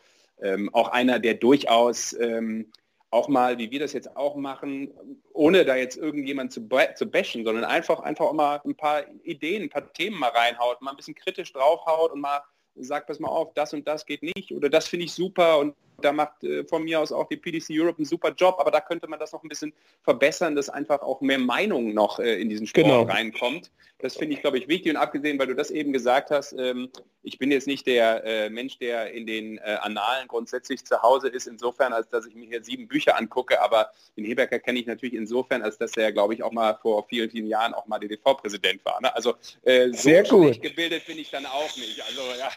[0.43, 2.71] ähm, auch einer, der durchaus ähm,
[3.11, 4.91] auch mal, wie wir das jetzt auch machen,
[5.35, 9.65] ohne da jetzt irgendjemand zu, zu bashen, sondern einfach, einfach auch mal ein paar Ideen,
[9.65, 12.41] ein paar Themen mal reinhaut, mal ein bisschen kritisch draufhaut und mal
[12.77, 15.77] sagt, pass mal auf, das und das geht nicht oder das finde ich super und
[16.01, 18.81] da macht äh, von mir aus auch die PDC Europe einen super Job, aber da
[18.81, 19.73] könnte man das noch ein bisschen
[20.03, 23.03] verbessern, dass einfach auch mehr Meinung noch äh, in diesen Sport genau.
[23.03, 23.71] reinkommt.
[24.03, 26.91] Das finde ich, glaube ich, wichtig und abgesehen, weil du das eben gesagt hast, ähm,
[27.23, 31.29] ich bin jetzt nicht der äh, Mensch, der in den äh, Annalen grundsätzlich zu Hause
[31.29, 34.87] ist, insofern, als dass ich mir hier sieben Bücher angucke, aber den Heberker kenne ich
[34.87, 38.01] natürlich insofern, als dass er, glaube ich, auch mal vor vielen, vielen Jahren auch mal
[38.01, 39.01] DDV-Präsident war.
[39.01, 39.15] Ne?
[39.15, 40.61] Also äh, so Sehr gut.
[40.61, 42.03] gebildet bin ich dann auch nicht.
[42.05, 42.51] Also, ja.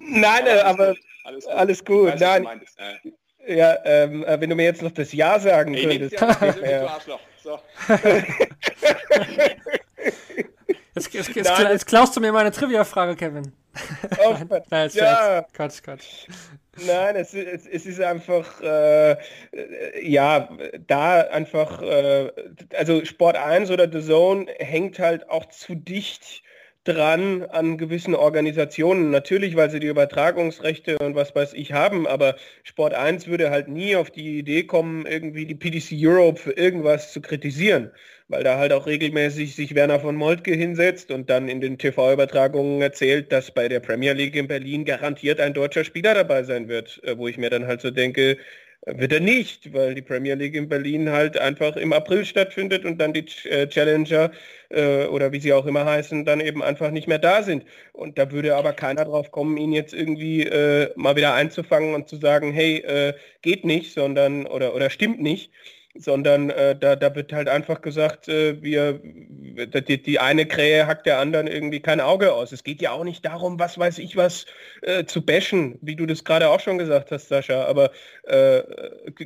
[0.00, 1.54] Nein, aber, aber alles gut.
[1.54, 2.20] Alles gut.
[2.20, 2.20] Weiß,
[2.78, 3.12] Nein.
[3.46, 6.20] Ja, ähm, äh, wenn du mir jetzt noch das Ja sagen Ey, könntest.
[6.20, 6.98] Ja,
[7.42, 7.58] so.
[10.94, 13.52] jetzt, jetzt, jetzt, jetzt, klaust du mir meine Trivia-Frage, Kevin.
[14.24, 14.34] Oh,
[14.70, 15.46] Nein, ja.
[15.52, 16.26] Quatsch, Quatsch.
[16.86, 19.16] Nein, es, es, es ist einfach, äh,
[20.02, 20.48] ja,
[20.86, 22.30] da einfach, äh,
[22.76, 26.42] also Sport 1 oder The Zone hängt halt auch zu dicht
[26.88, 29.10] dran an gewissen Organisationen.
[29.10, 33.68] Natürlich, weil sie die Übertragungsrechte und was weiß ich haben, aber Sport 1 würde halt
[33.68, 37.90] nie auf die Idee kommen, irgendwie die PDC Europe für irgendwas zu kritisieren,
[38.28, 42.80] weil da halt auch regelmäßig sich Werner von Moltke hinsetzt und dann in den TV-Übertragungen
[42.80, 47.02] erzählt, dass bei der Premier League in Berlin garantiert ein deutscher Spieler dabei sein wird,
[47.04, 48.38] äh, wo ich mir dann halt so denke,
[48.96, 52.98] wird er nicht, weil die Premier League in Berlin halt einfach im April stattfindet und
[52.98, 54.30] dann die äh, Challenger
[54.70, 57.64] äh, oder wie sie auch immer heißen, dann eben einfach nicht mehr da sind.
[57.92, 62.08] Und da würde aber keiner drauf kommen, ihn jetzt irgendwie äh, mal wieder einzufangen und
[62.08, 65.50] zu sagen, hey, äh, geht nicht, sondern oder, oder stimmt nicht
[65.98, 71.06] sondern äh, da, da wird halt einfach gesagt, äh, wir, die, die, eine Krähe hackt
[71.06, 72.52] der anderen irgendwie kein Auge aus.
[72.52, 74.46] Es geht ja auch nicht darum, was weiß ich was
[74.82, 77.90] äh, zu bashen, wie du das gerade auch schon gesagt hast, Sascha, aber
[78.24, 78.62] äh,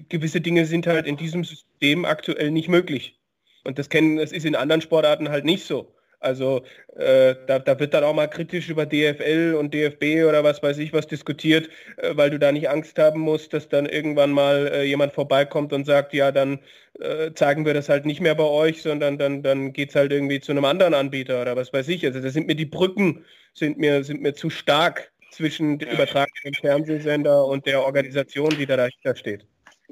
[0.09, 3.21] gewisse Dinge sind halt in diesem System aktuell nicht möglich.
[3.65, 5.92] Und das kennen, das ist in anderen Sportarten halt nicht so.
[6.23, 6.65] Also
[6.97, 10.79] äh, da, da, wird dann auch mal kritisch über DFL und DFB oder was weiß
[10.79, 14.69] ich was diskutiert, äh, weil du da nicht Angst haben musst, dass dann irgendwann mal
[14.69, 16.61] äh, jemand vorbeikommt und sagt, ja, dann
[17.01, 20.13] äh, zeigen wir das halt nicht mehr bei euch, sondern dann, dann geht es halt
[20.13, 22.05] irgendwie zu einem anderen Anbieter oder was weiß ich.
[22.07, 26.55] Also da sind mir die Brücken, sind mir, sind mir zu stark zwischen dem übertragenen
[26.61, 29.47] Fernsehsender und der Organisation, die da dahinter steht.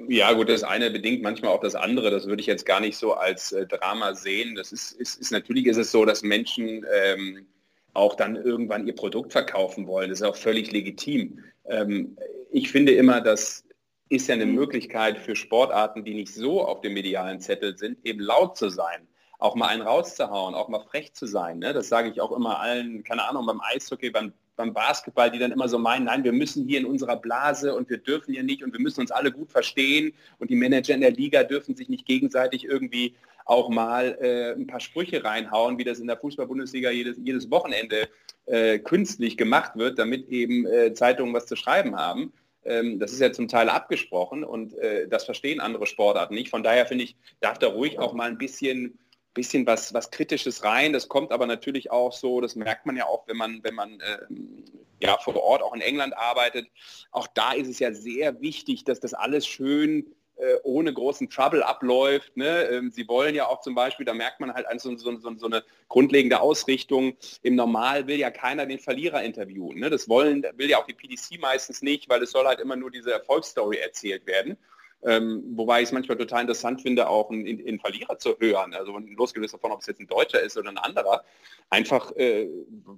[0.07, 2.11] Ja gut, das eine bedingt manchmal auch das andere.
[2.11, 4.55] Das würde ich jetzt gar nicht so als äh, Drama sehen.
[4.55, 7.45] Das ist, ist, ist, natürlich ist es so, dass Menschen ähm,
[7.93, 10.09] auch dann irgendwann ihr Produkt verkaufen wollen.
[10.09, 11.39] Das ist auch völlig legitim.
[11.65, 12.17] Ähm,
[12.51, 13.65] ich finde immer, das
[14.09, 18.19] ist ja eine Möglichkeit für Sportarten, die nicht so auf dem medialen Zettel sind, eben
[18.19, 19.07] laut zu sein
[19.41, 21.59] auch mal einen rauszuhauen, auch mal frech zu sein.
[21.59, 21.73] Ne?
[21.73, 25.51] Das sage ich auch immer allen, keine Ahnung, beim Eishockey, beim, beim Basketball, die dann
[25.51, 28.63] immer so meinen, nein, wir müssen hier in unserer Blase und wir dürfen hier nicht
[28.63, 31.89] und wir müssen uns alle gut verstehen und die Manager in der Liga dürfen sich
[31.89, 33.15] nicht gegenseitig irgendwie
[33.45, 38.07] auch mal äh, ein paar Sprüche reinhauen, wie das in der Fußball-Bundesliga jedes, jedes Wochenende
[38.45, 42.31] äh, künstlich gemacht wird, damit eben äh, Zeitungen was zu schreiben haben.
[42.63, 46.51] Ähm, das ist ja zum Teil abgesprochen und äh, das verstehen andere Sportarten nicht.
[46.51, 48.99] Von daher finde ich, darf da ruhig auch mal ein bisschen
[49.33, 50.93] bisschen was, was Kritisches rein.
[50.93, 54.01] Das kommt aber natürlich auch so, das merkt man ja auch, wenn man, wenn man
[54.29, 54.63] ähm,
[55.01, 56.67] ja vor Ort auch in England arbeitet.
[57.11, 61.63] Auch da ist es ja sehr wichtig, dass das alles schön äh, ohne großen Trouble
[61.63, 62.35] abläuft.
[62.35, 62.63] Ne?
[62.63, 65.45] Ähm, sie wollen ja auch zum Beispiel, da merkt man halt so, so, so, so,
[65.45, 67.15] eine grundlegende Ausrichtung.
[67.43, 69.79] Im Normal will ja keiner den Verlierer interviewen.
[69.79, 69.89] Ne?
[69.89, 72.89] Das wollen, will ja auch die PDC meistens nicht, weil es soll halt immer nur
[72.89, 74.57] diese Erfolgsstory erzählt werden.
[75.03, 78.73] Ähm, wobei ich es manchmal total interessant finde, auch einen, einen, Verlierer zu hören.
[78.73, 81.23] Also losgelöst davon, ob es jetzt ein Deutscher ist oder ein anderer.
[81.69, 82.47] Einfach, äh,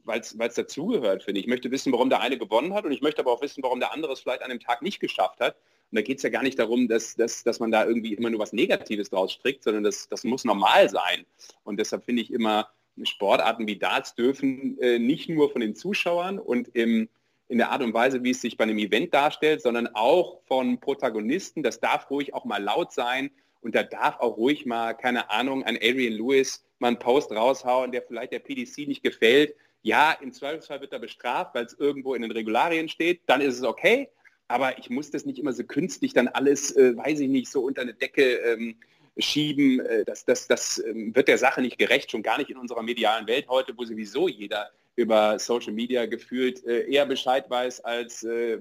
[0.04, 1.46] weil es dazugehört, finde ich.
[1.46, 3.80] Ich möchte wissen, warum der eine gewonnen hat und ich möchte aber auch wissen, warum
[3.80, 5.56] der andere es vielleicht an dem Tag nicht geschafft hat.
[5.92, 8.30] Und da geht es ja gar nicht darum, dass, dass, dass man da irgendwie immer
[8.30, 11.26] nur was Negatives draus strickt, sondern das, das muss normal sein.
[11.64, 12.68] Und deshalb finde ich immer,
[13.04, 17.10] Sportarten wie Darts dürfen äh, nicht nur von den Zuschauern und im
[17.48, 20.80] in der Art und Weise, wie es sich bei einem Event darstellt, sondern auch von
[20.80, 21.64] Protagonisten.
[21.64, 23.32] Das darf ruhig auch mal laut sein
[23.62, 27.92] und da darf auch ruhig mal, keine Ahnung, ein Adrian Lewis mal einen Post raushauen,
[27.92, 29.56] der vielleicht der PDC nicht gefällt.
[29.82, 33.58] Ja, im Zweifelsfall wird er bestraft, weil es irgendwo in den Regularien steht, dann ist
[33.58, 34.10] es okay.
[34.48, 37.62] Aber ich muss das nicht immer so künstlich dann alles, äh, weiß ich nicht, so
[37.62, 38.76] unter eine Decke ähm,
[39.18, 39.80] schieben.
[39.80, 42.84] Äh, das das, das ähm, wird der Sache nicht gerecht, schon gar nicht in unserer
[42.84, 48.24] medialen Welt heute, wo sowieso jeder über Social Media gefühlt äh, eher Bescheid weiß, als
[48.24, 48.60] äh,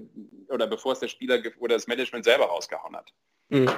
[0.49, 3.13] oder bevor es der Spieler oder das Management selber rausgehauen hat.
[3.49, 3.69] Mhm.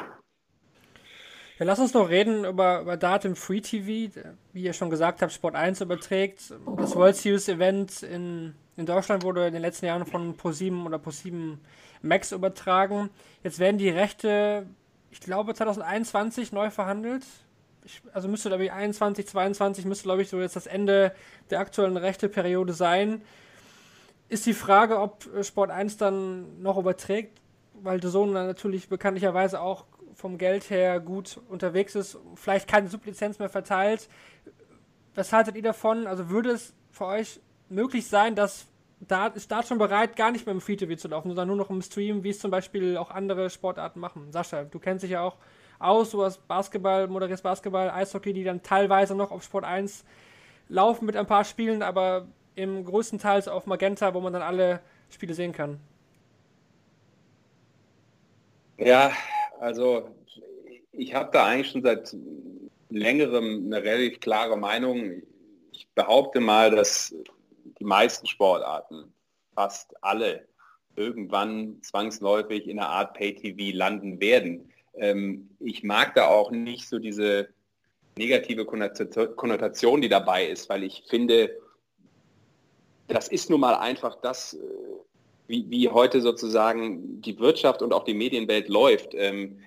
[1.57, 4.13] Ja, lass uns noch reden über, über Dart im Free TV.
[4.51, 6.53] Wie ihr schon gesagt habt, Sport 1 überträgt.
[6.77, 10.97] Das World Series Event in, in Deutschland wurde in den letzten Jahren von Pro7 oder
[10.97, 11.57] Pro7
[12.01, 13.09] Max übertragen.
[13.41, 14.67] Jetzt werden die Rechte,
[15.11, 17.23] ich glaube, 2021 neu verhandelt
[18.13, 21.13] also müsste, glaube ich, 21, 22 müsste, glaube ich, so jetzt das Ende
[21.49, 23.21] der aktuellen Rechteperiode sein.
[24.27, 27.39] Ist die Frage, ob äh, Sport 1 dann noch überträgt,
[27.73, 33.37] weil der Sohn natürlich bekanntlicherweise auch vom Geld her gut unterwegs ist, vielleicht keine Sublizenz
[33.37, 34.09] mehr verteilt.
[35.13, 36.07] Was haltet ihr davon?
[36.07, 38.67] Also würde es für euch möglich sein, dass
[38.99, 41.57] da ist da schon bereit, gar nicht mehr im Free TV zu laufen, sondern nur
[41.57, 44.31] noch im Stream, wie es zum Beispiel auch andere Sportarten machen?
[44.31, 45.37] Sascha, du kennst dich ja auch
[45.79, 46.11] aus.
[46.11, 50.03] Du hast Basketball, moderierst Basketball, Eishockey, die dann teilweise noch auf Sport 1
[50.69, 54.79] laufen mit ein paar Spielen, aber im größten Teil auf Magenta, wo man dann alle
[55.09, 55.79] Spiele sehen kann.
[58.77, 59.11] Ja,
[59.59, 60.09] also
[60.91, 62.15] ich habe da eigentlich schon seit
[62.89, 65.21] längerem eine relativ klare Meinung.
[65.71, 67.13] Ich behaupte mal, dass
[67.79, 69.13] die meisten Sportarten,
[69.53, 70.47] fast alle,
[70.95, 74.71] irgendwann zwangsläufig in einer Art Pay-TV landen werden.
[74.97, 77.49] Ähm, ich mag da auch nicht so diese
[78.17, 81.57] negative Konnotation, die dabei ist, weil ich finde,
[83.07, 84.57] das ist nun mal einfach das, äh,
[85.47, 89.13] wie, wie heute sozusagen die Wirtschaft und auch die Medienwelt läuft.
[89.13, 89.59] Ähm,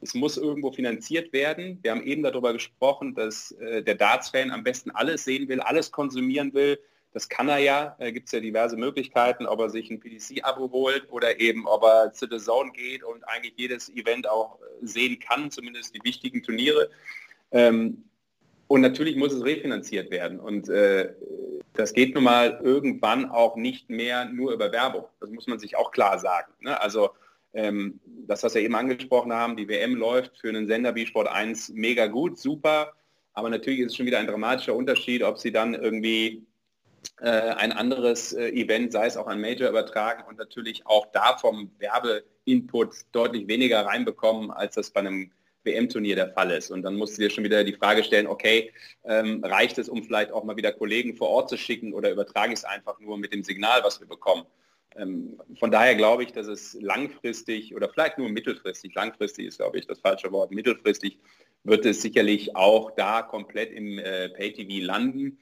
[0.00, 1.78] es muss irgendwo finanziert werden.
[1.82, 5.90] Wir haben eben darüber gesprochen, dass äh, der Darts-Fan am besten alles sehen will, alles
[5.90, 6.78] konsumieren will.
[7.12, 10.70] Das kann er ja, da gibt es ja diverse Möglichkeiten, ob er sich ein PDC-Abo
[10.70, 14.86] holt oder eben ob er zu The Zone geht und eigentlich jedes Event auch äh,
[14.86, 16.90] sehen kann, zumindest die wichtigen Turniere.
[17.50, 18.04] Ähm,
[18.66, 20.38] und natürlich muss es refinanziert werden.
[20.38, 21.14] Und äh,
[21.72, 25.04] das geht nun mal irgendwann auch nicht mehr nur über Werbung.
[25.20, 26.52] Das muss man sich auch klar sagen.
[26.60, 26.78] Ne?
[26.78, 27.10] Also
[27.54, 31.28] ähm, das, was wir eben angesprochen haben, die WM läuft für einen Sender wie Sport
[31.28, 32.92] 1 mega gut, super.
[33.32, 36.47] Aber natürlich ist es schon wieder ein dramatischer Unterschied, ob sie dann irgendwie äh,
[37.20, 41.70] ein anderes äh, Event, sei es auch ein Major übertragen und natürlich auch da vom
[41.78, 45.32] Werbeinput deutlich weniger reinbekommen, als das bei einem
[45.64, 46.70] WM-Turnier der Fall ist.
[46.70, 48.72] Und dann musst du dir schon wieder die Frage stellen, okay,
[49.04, 52.52] ähm, reicht es, um vielleicht auch mal wieder Kollegen vor Ort zu schicken oder übertrage
[52.52, 54.44] ich es einfach nur mit dem Signal, was wir bekommen?
[54.96, 59.78] Ähm, von daher glaube ich, dass es langfristig oder vielleicht nur mittelfristig, langfristig ist, glaube
[59.78, 61.18] ich, das falsche Wort, mittelfristig
[61.64, 65.38] wird es sicherlich auch da komplett im äh, Pay-TV landen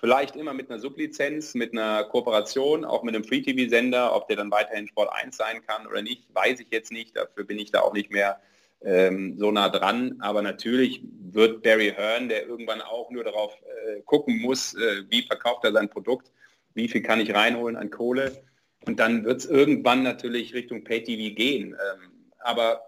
[0.00, 4.14] Vielleicht immer mit einer Sublizenz, mit einer Kooperation, auch mit einem Free-TV-Sender.
[4.14, 7.16] Ob der dann weiterhin Sport 1 sein kann oder nicht, weiß ich jetzt nicht.
[7.16, 8.40] Dafür bin ich da auch nicht mehr
[8.82, 10.16] ähm, so nah dran.
[10.20, 13.52] Aber natürlich wird Barry Hearn, der irgendwann auch nur darauf
[13.86, 16.30] äh, gucken muss, äh, wie verkauft er sein Produkt,
[16.74, 18.40] wie viel kann ich reinholen an Kohle.
[18.86, 21.72] Und dann wird es irgendwann natürlich Richtung Pay-TV gehen.
[21.72, 22.82] Ähm, aber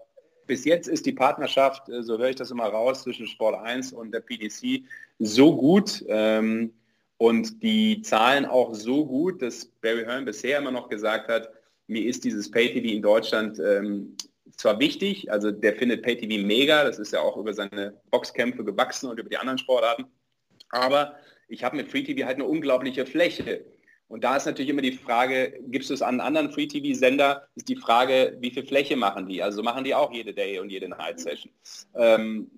[0.47, 3.91] bis jetzt ist die Partnerschaft, äh, so höre ich das immer raus, zwischen Sport 1
[3.91, 4.85] und der PDC
[5.19, 6.05] so gut.
[6.07, 6.73] Ähm,
[7.21, 11.51] und die Zahlen auch so gut, dass Barry Hearn bisher immer noch gesagt hat,
[11.85, 14.17] mir ist dieses Pay-TV in Deutschland ähm,
[14.57, 19.07] zwar wichtig, also der findet Pay-TV mega, das ist ja auch über seine Boxkämpfe gewachsen
[19.07, 20.05] und über die anderen Sportarten,
[20.69, 21.15] aber
[21.47, 23.65] ich habe mit Free-TV halt eine unglaubliche Fläche.
[24.07, 27.69] Und da ist natürlich immer die Frage, gibst du es an einen anderen Free-TV-Sender, ist
[27.69, 29.43] die Frage, wie viel Fläche machen die?
[29.43, 31.53] Also machen die auch jede Day und jede Night-Session.
[31.93, 32.49] Ähm,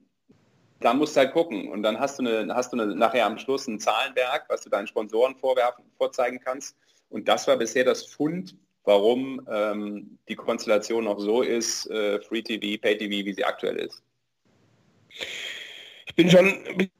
[0.84, 3.38] da musst du halt gucken und dann hast du, eine, hast du eine, nachher am
[3.38, 6.76] Schluss ein Zahlenwerk, was du deinen Sponsoren vorwerfen, vorzeigen kannst.
[7.10, 12.42] Und das war bisher das Fund, warum ähm, die Konstellation noch so ist, äh, Free
[12.42, 14.04] TV, Pay TV, wie sie aktuell ist.
[16.06, 16.54] Ich bin schon,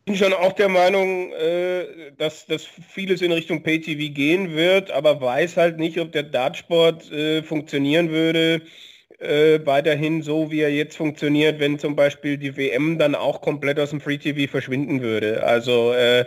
[0.06, 4.92] bin schon auch der Meinung, äh, dass, dass vieles in Richtung Pay TV gehen wird,
[4.92, 8.62] aber weiß halt nicht, ob der Dartsport äh, funktionieren würde,
[9.20, 13.80] äh, weiterhin so, wie er jetzt funktioniert, wenn zum Beispiel die WM dann auch komplett
[13.80, 15.44] aus dem Free TV verschwinden würde.
[15.44, 16.26] Also äh,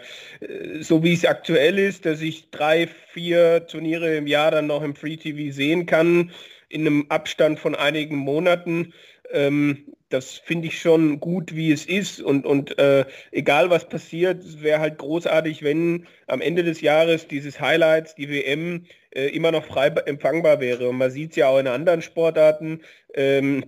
[0.81, 4.95] so wie es aktuell ist, dass ich drei, vier Turniere im Jahr dann noch im
[4.95, 6.31] Free TV sehen kann,
[6.69, 8.93] in einem Abstand von einigen Monaten,
[9.33, 12.21] ähm, das finde ich schon gut, wie es ist.
[12.21, 17.27] Und, und äh, egal was passiert, es wäre halt großartig, wenn am Ende des Jahres
[17.27, 20.89] dieses Highlights, die WM, äh, immer noch frei empfangbar wäre.
[20.89, 22.83] Und man sieht es ja auch in anderen Sportarten.
[23.15, 23.65] Ähm,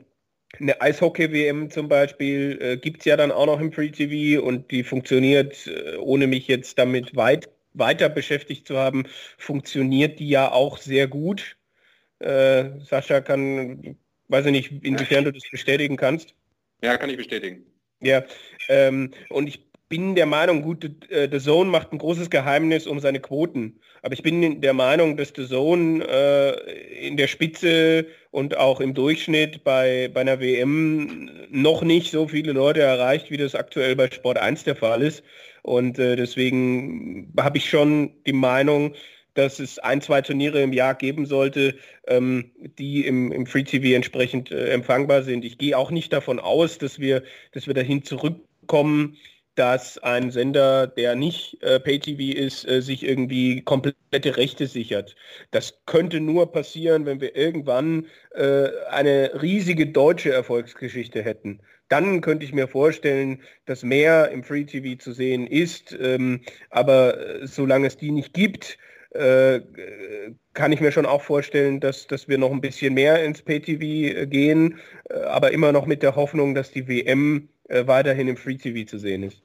[0.61, 4.71] eine Eishockey-WM zum Beispiel äh, gibt es ja dann auch noch im Free TV und
[4.71, 9.05] die funktioniert, äh, ohne mich jetzt damit weit weiter beschäftigt zu haben,
[9.37, 11.57] funktioniert die ja auch sehr gut.
[12.19, 13.97] Äh, Sascha kann
[14.29, 16.35] Weiß ich nicht, inwiefern du das bestätigen kannst.
[16.83, 17.65] Ja, kann ich bestätigen.
[18.01, 18.23] Ja,
[18.69, 23.01] ähm, und ich bin der Meinung, gut, äh, The Zone macht ein großes Geheimnis um
[23.01, 23.81] seine Quoten.
[24.03, 28.95] Aber ich bin der Meinung, dass The Zone äh, in der Spitze und auch im
[28.95, 34.11] Durchschnitt bei, bei einer WM noch nicht so viele Leute erreicht, wie das aktuell bei
[34.11, 35.25] Sport 1 der Fall ist.
[35.63, 38.95] Und äh, deswegen habe ich schon die Meinung,
[39.39, 41.77] dass es ein, zwei Turniere im Jahr geben sollte,
[42.09, 45.45] ähm, die im, im Free TV entsprechend äh, empfangbar sind.
[45.45, 47.23] Ich gehe auch nicht davon aus, dass wir,
[47.53, 49.17] dass wir dahin zurückkommen,
[49.55, 55.15] dass ein Sender, der nicht äh, Pay-TV ist, äh, sich irgendwie komplette Rechte sichert.
[55.53, 61.61] Das könnte nur passieren, wenn wir irgendwann äh, eine riesige deutsche Erfolgsgeschichte hätten.
[61.89, 65.97] Dann könnte ich mir vorstellen, dass mehr im Free-TV zu sehen ist.
[66.01, 68.79] Ähm, aber äh, solange es die nicht gibt,
[69.11, 69.61] äh,
[70.53, 73.83] kann ich mir schon auch vorstellen, dass, dass wir noch ein bisschen mehr ins PTV
[73.83, 74.79] äh, gehen,
[75.09, 78.99] äh, aber immer noch mit der Hoffnung, dass die WM weiterhin im Free TV zu
[78.99, 79.43] sehen ist.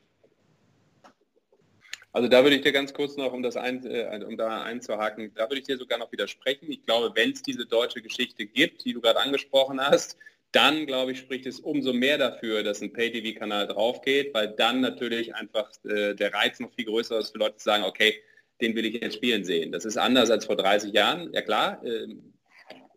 [2.13, 3.85] Also da würde ich dir ganz kurz noch, um das ein,
[4.23, 6.71] um da einzuhaken, da würde ich dir sogar noch widersprechen.
[6.71, 10.15] Ich glaube, wenn es diese deutsche Geschichte gibt, die du gerade angesprochen hast,
[10.53, 14.79] dann glaube ich, spricht es umso mehr dafür, dass ein Pay-TV-Kanal drauf geht, weil dann
[14.79, 18.21] natürlich einfach äh, der Reiz noch viel größer ist für Leute zu sagen, okay,
[18.61, 19.71] den will ich jetzt spielen sehen.
[19.71, 21.33] Das ist anders als vor 30 Jahren.
[21.33, 22.33] Ja klar, ähm,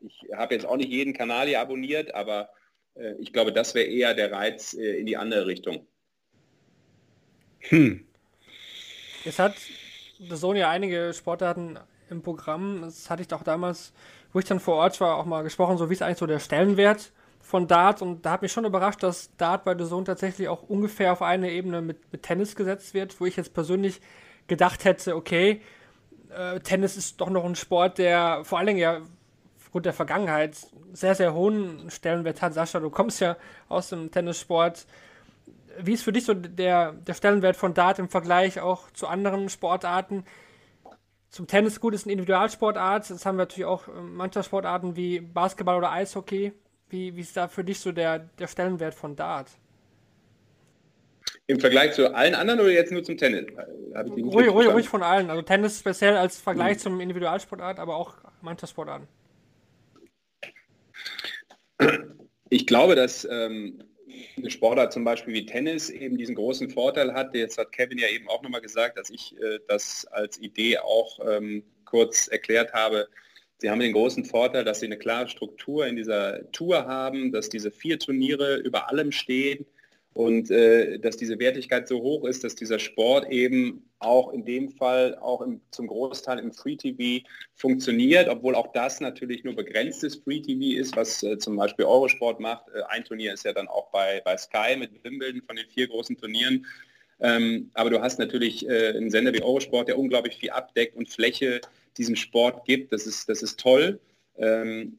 [0.00, 2.50] ich habe jetzt auch nicht jeden Kanal hier abonniert, aber
[2.94, 5.86] äh, ich glaube, das wäre eher der Reiz äh, in die andere Richtung.
[7.61, 8.07] Hm.
[9.24, 9.57] Es hat
[10.18, 11.78] The Zone ja einige Sportarten
[12.11, 12.82] im Programm.
[12.82, 13.92] Das hatte ich auch damals,
[14.32, 16.38] wo ich dann vor Ort war, auch mal gesprochen, so wie ist eigentlich so der
[16.38, 18.02] Stellenwert von Dart.
[18.02, 21.22] Und da hat mich schon überrascht, dass Dart bei The Zone tatsächlich auch ungefähr auf
[21.22, 24.00] eine Ebene mit, mit Tennis gesetzt wird, wo ich jetzt persönlich
[24.47, 25.61] gedacht hätte, okay,
[26.30, 29.01] äh, Tennis ist doch noch ein Sport, der vor allen Dingen ja
[29.59, 30.57] aufgrund der Vergangenheit
[30.92, 32.55] sehr, sehr hohen Stellenwert hat.
[32.55, 33.36] Sascha, du kommst ja
[33.68, 34.86] aus dem Tennissport.
[35.78, 39.49] Wie ist für dich so der, der Stellenwert von Dart im Vergleich auch zu anderen
[39.49, 40.24] Sportarten?
[41.28, 43.11] Zum Tennis gut ist eine Individualsportart.
[43.11, 46.53] Das haben wir natürlich auch äh, mancher Sportarten wie Basketball oder Eishockey.
[46.88, 49.51] Wie, wie ist da für dich so der, der Stellenwert von Dart?
[51.49, 53.47] Im Vergleich zu allen anderen oder jetzt nur zum Tennis?
[53.95, 55.31] Ruhig, ruhig, ruhig von allen.
[55.31, 56.81] Also Tennis speziell als Vergleich mhm.
[56.81, 59.07] zum Individualsportart, aber auch mancher Sportarten.
[62.49, 63.83] Ich glaube, dass ähm,
[64.37, 67.35] eine Sportart zum Beispiel wie Tennis eben diesen großen Vorteil hat.
[67.35, 71.20] Jetzt hat Kevin ja eben auch nochmal gesagt, dass ich äh, das als Idee auch
[71.29, 73.09] ähm, kurz erklärt habe.
[73.59, 77.49] Sie haben den großen Vorteil, dass sie eine klare Struktur in dieser Tour haben, dass
[77.49, 79.64] diese vier Turniere über allem stehen
[80.17, 84.71] und äh, dass diese Wertigkeit so hoch ist, dass dieser Sport eben auch in dem
[84.71, 87.23] Fall auch im, zum Großteil im Free TV
[87.55, 92.41] funktioniert, obwohl auch das natürlich nur begrenztes Free TV ist, was äh, zum Beispiel Eurosport
[92.41, 92.64] macht.
[92.69, 95.87] Äh, ein Turnier ist ja dann auch bei, bei Sky mit Wimbledon von den vier
[95.87, 96.64] großen Turnieren.
[97.21, 101.11] Ähm, aber du hast natürlich äh, einen Sender wie Eurosport, der unglaublich viel abdeckt und
[101.11, 101.61] Fläche
[101.99, 102.91] diesem Sport gibt.
[102.91, 104.01] Das ist, das ist toll.
[104.39, 104.97] Ähm,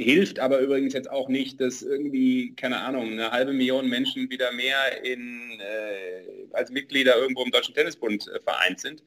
[0.00, 4.50] Hilft aber übrigens jetzt auch nicht, dass irgendwie, keine Ahnung, eine halbe Million Menschen wieder
[4.50, 9.02] mehr in, äh, als Mitglieder irgendwo im Deutschen Tennisbund äh, vereint sind.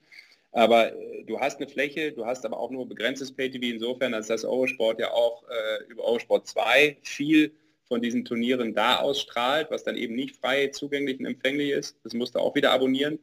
[0.52, 4.28] Aber äh, du hast eine Fläche, du hast aber auch nur begrenztes Pay-TV insofern, als
[4.28, 7.52] das Eurosport ja auch äh, über Eurosport 2 viel
[7.88, 11.98] von diesen Turnieren da ausstrahlt, was dann eben nicht frei zugänglich und empfänglich ist.
[12.04, 13.18] Das musst du auch wieder abonnieren.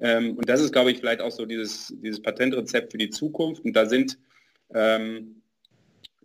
[0.00, 3.64] Ähm, und das ist, glaube ich, vielleicht auch so dieses, dieses Patentrezept für die Zukunft.
[3.64, 4.18] Und da sind
[4.74, 5.41] ähm,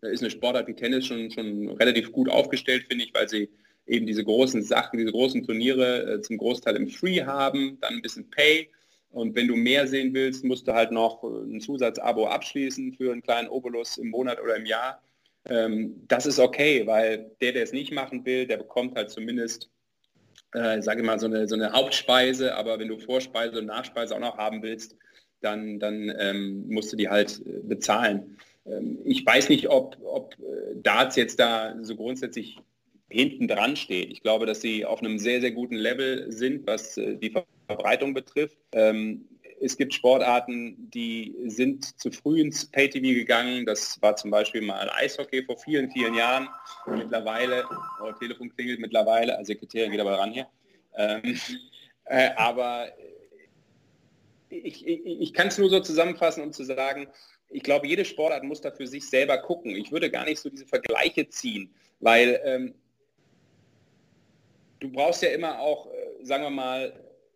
[0.02, 3.50] ist eine Sportart wie Tennis schon, schon relativ gut aufgestellt, finde ich, weil sie
[3.86, 8.02] eben diese großen Sachen, diese großen Turniere äh, zum Großteil im Free haben, dann ein
[8.02, 8.70] bisschen Pay.
[9.12, 13.24] Und wenn du mehr sehen willst, musst du halt noch ein Zusatzabo abschließen für einen
[13.24, 15.02] kleinen Obolus im Monat oder im Jahr.
[15.46, 19.70] Ähm, das ist okay, weil der, der es nicht machen will, der bekommt halt zumindest,
[20.54, 22.56] äh, sage ich mal, so eine, so eine Hauptspeise.
[22.56, 24.96] Aber wenn du Vorspeise und Nachspeise auch noch haben willst,
[25.42, 28.38] dann, dann ähm, musst du die halt äh, bezahlen.
[28.70, 32.58] Ähm, ich weiß nicht, ob, ob äh, Darts jetzt da so grundsätzlich
[33.10, 34.12] hinten dran steht.
[34.12, 37.34] Ich glaube, dass sie auf einem sehr, sehr guten Level sind, was äh, die
[37.68, 38.58] Verbreitung betrifft.
[38.74, 39.26] Ähm,
[39.60, 43.66] es gibt Sportarten, die sind zu früh ins Pay-TV gegangen.
[43.66, 46.48] Das war zum Beispiel mal Eishockey vor vielen, vielen Jahren.
[46.86, 47.64] Mittlerweile,
[48.02, 50.48] oh, Telefon klingelt mittlerweile, also Sekretärin geht aber ran hier.
[50.96, 51.40] Ähm,
[52.06, 52.88] äh, aber
[54.50, 57.08] ich, ich, ich kann es nur so zusammenfassen, um zu sagen,
[57.50, 59.76] ich glaube, jede Sportart muss da für sich selber gucken.
[59.76, 62.76] Ich würde gar nicht so diese Vergleiche ziehen, weil ähm,
[64.80, 66.94] du brauchst ja immer auch, äh, sagen wir mal,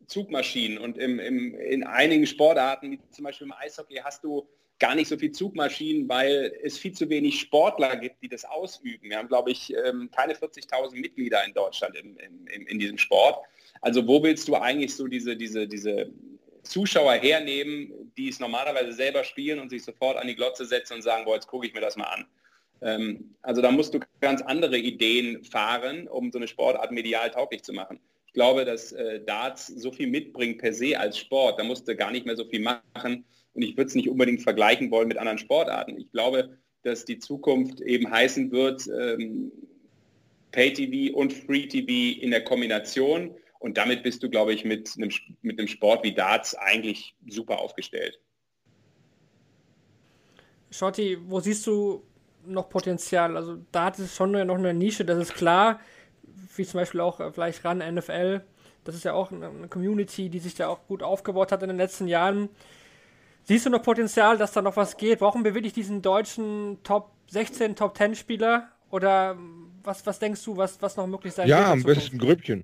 [0.07, 4.45] Zugmaschinen und im, im, in einigen Sportarten, wie zum Beispiel im Eishockey, hast du
[4.77, 9.09] gar nicht so viel Zugmaschinen, weil es viel zu wenig Sportler gibt, die das ausüben.
[9.09, 13.45] Wir haben, glaube ich, ähm, keine 40.000 Mitglieder in Deutschland im, in diesem Sport.
[13.79, 16.11] Also wo willst du eigentlich so diese, diese, diese
[16.63, 21.01] Zuschauer hernehmen, die es normalerweise selber spielen und sich sofort an die Glotze setzen und
[21.01, 22.25] sagen, boah, jetzt gucke ich mir das mal an.
[22.81, 27.63] Ähm, also da musst du ganz andere Ideen fahren, um so eine Sportart medial tauglich
[27.63, 27.99] zu machen.
[28.27, 31.95] Ich glaube, dass äh, Darts so viel mitbringt per se als Sport, da musst du
[31.95, 33.25] gar nicht mehr so viel machen.
[33.53, 35.97] Und ich würde es nicht unbedingt vergleichen wollen mit anderen Sportarten.
[35.97, 39.51] Ich glaube, dass die Zukunft eben heißen wird, ähm,
[40.51, 45.11] Pay-TV und Free-TV in der Kombination und damit bist du, glaube ich, mit einem,
[45.43, 48.19] mit einem Sport wie Darts eigentlich super aufgestellt.
[50.71, 52.03] Shorty, wo siehst du
[52.43, 53.37] noch Potenzial?
[53.37, 55.79] Also Darts ist schon noch eine Nische, das ist klar.
[56.55, 58.41] Wie zum Beispiel auch äh, vielleicht ran NFL.
[58.83, 61.77] Das ist ja auch eine Community, die sich da auch gut aufgebaut hat in den
[61.77, 62.49] letzten Jahren.
[63.43, 65.21] Siehst du noch Potenzial, dass da noch was geht?
[65.21, 68.69] Warum bewege ich diesen deutschen Top 16, Top 10 Spieler?
[68.89, 69.37] Oder
[69.83, 71.65] was, was denkst du, was, was noch möglich sein ja, wird?
[71.67, 72.63] Ja, am besten Grüppchen.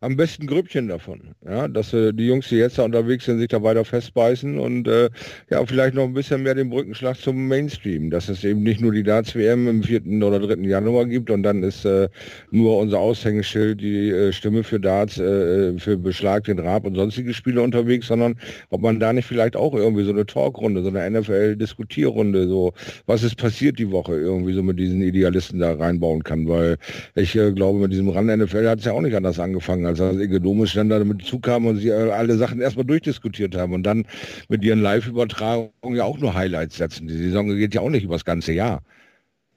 [0.00, 1.20] am besten Grüppchen davon.
[1.44, 4.88] Ja, dass äh, die Jungs, die jetzt da unterwegs sind, sich da weiter festbeißen und
[4.88, 5.10] äh,
[5.50, 8.92] ja, vielleicht noch ein bisschen mehr den Brückenschlag zum Mainstream, dass es eben nicht nur
[8.92, 10.02] die Darts-WM im 4.
[10.22, 10.62] oder 3.
[10.62, 12.08] Januar gibt und dann ist äh,
[12.50, 17.34] nur unser Aushängeschild die äh, Stimme für Darts, äh, für Beschlag, den Rab und sonstige
[17.34, 18.36] Spiele unterwegs, sondern
[18.70, 22.72] ob man da nicht vielleicht auch irgendwie so eine Talkrunde, so eine NFL-Diskutierrunde, so
[23.06, 26.76] was ist passiert die Woche irgendwie so mit diesen Idealisten da reinbauen kann, weil
[27.14, 30.16] ich äh, glaube, mit diesem Rand-NFL hat es ja auch nicht anders angefangen als das
[30.16, 34.06] Egedomisch dann da damit zukam und sie alle Sachen erstmal durchdiskutiert haben und dann
[34.48, 37.08] mit ihren Live-Übertragungen ja auch nur Highlights setzen.
[37.08, 38.82] Die Saison geht ja auch nicht über das ganze Jahr.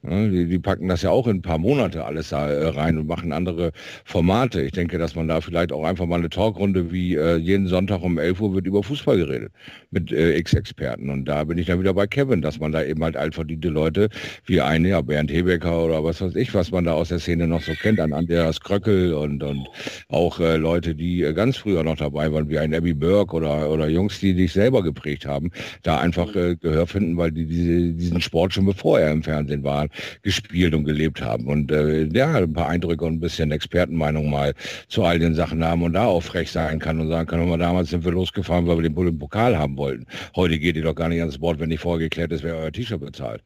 [0.04, 3.06] Die, die, packen das ja auch in ein paar Monate alles da äh, rein und
[3.06, 3.72] machen andere
[4.04, 4.62] Formate.
[4.64, 8.02] Ich denke, dass man da vielleicht auch einfach mal eine Talkrunde wie äh, jeden Sonntag
[8.02, 9.52] um 11 Uhr wird über Fußball geredet
[9.92, 11.12] mit äh, X-Experten.
[11.12, 14.10] Und da bin ich dann wieder bei Kevin, dass man da eben halt altverdiente Leute
[14.46, 17.48] wie eine, ja, Bernd Hebecker oder was weiß ich, was man da aus der Szene
[17.48, 19.68] noch so kennt, an Andreas Kröckel und, und
[20.08, 23.70] auch äh, Leute, die äh, ganz früher noch dabei waren, wie ein Abby Burke oder,
[23.70, 25.52] oder Jungs, die dich selber geprägt haben,
[25.84, 29.64] da einfach äh, Gehör finden, weil die diese, diesen Sport schon bevor er im Fernsehen
[29.64, 29.91] waren,
[30.22, 31.48] gespielt und gelebt haben.
[31.48, 34.54] Und äh, ja, ein paar Eindrücke und ein bisschen Expertenmeinung mal
[34.88, 37.58] zu all den Sachen haben und da auch frech sein kann und sagen kann, mal,
[37.58, 40.06] damals sind wir losgefahren, weil wir den Pokal haben wollten.
[40.36, 42.72] Heute geht ihr doch gar nicht ans Board, wenn nicht vorher geklärt ist, wer euer
[42.72, 43.44] T-Shirt bezahlt.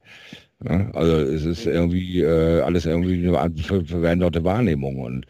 [0.64, 5.26] Ja, also es ist irgendwie äh, alles irgendwie eine veränderte Wahrnehmung und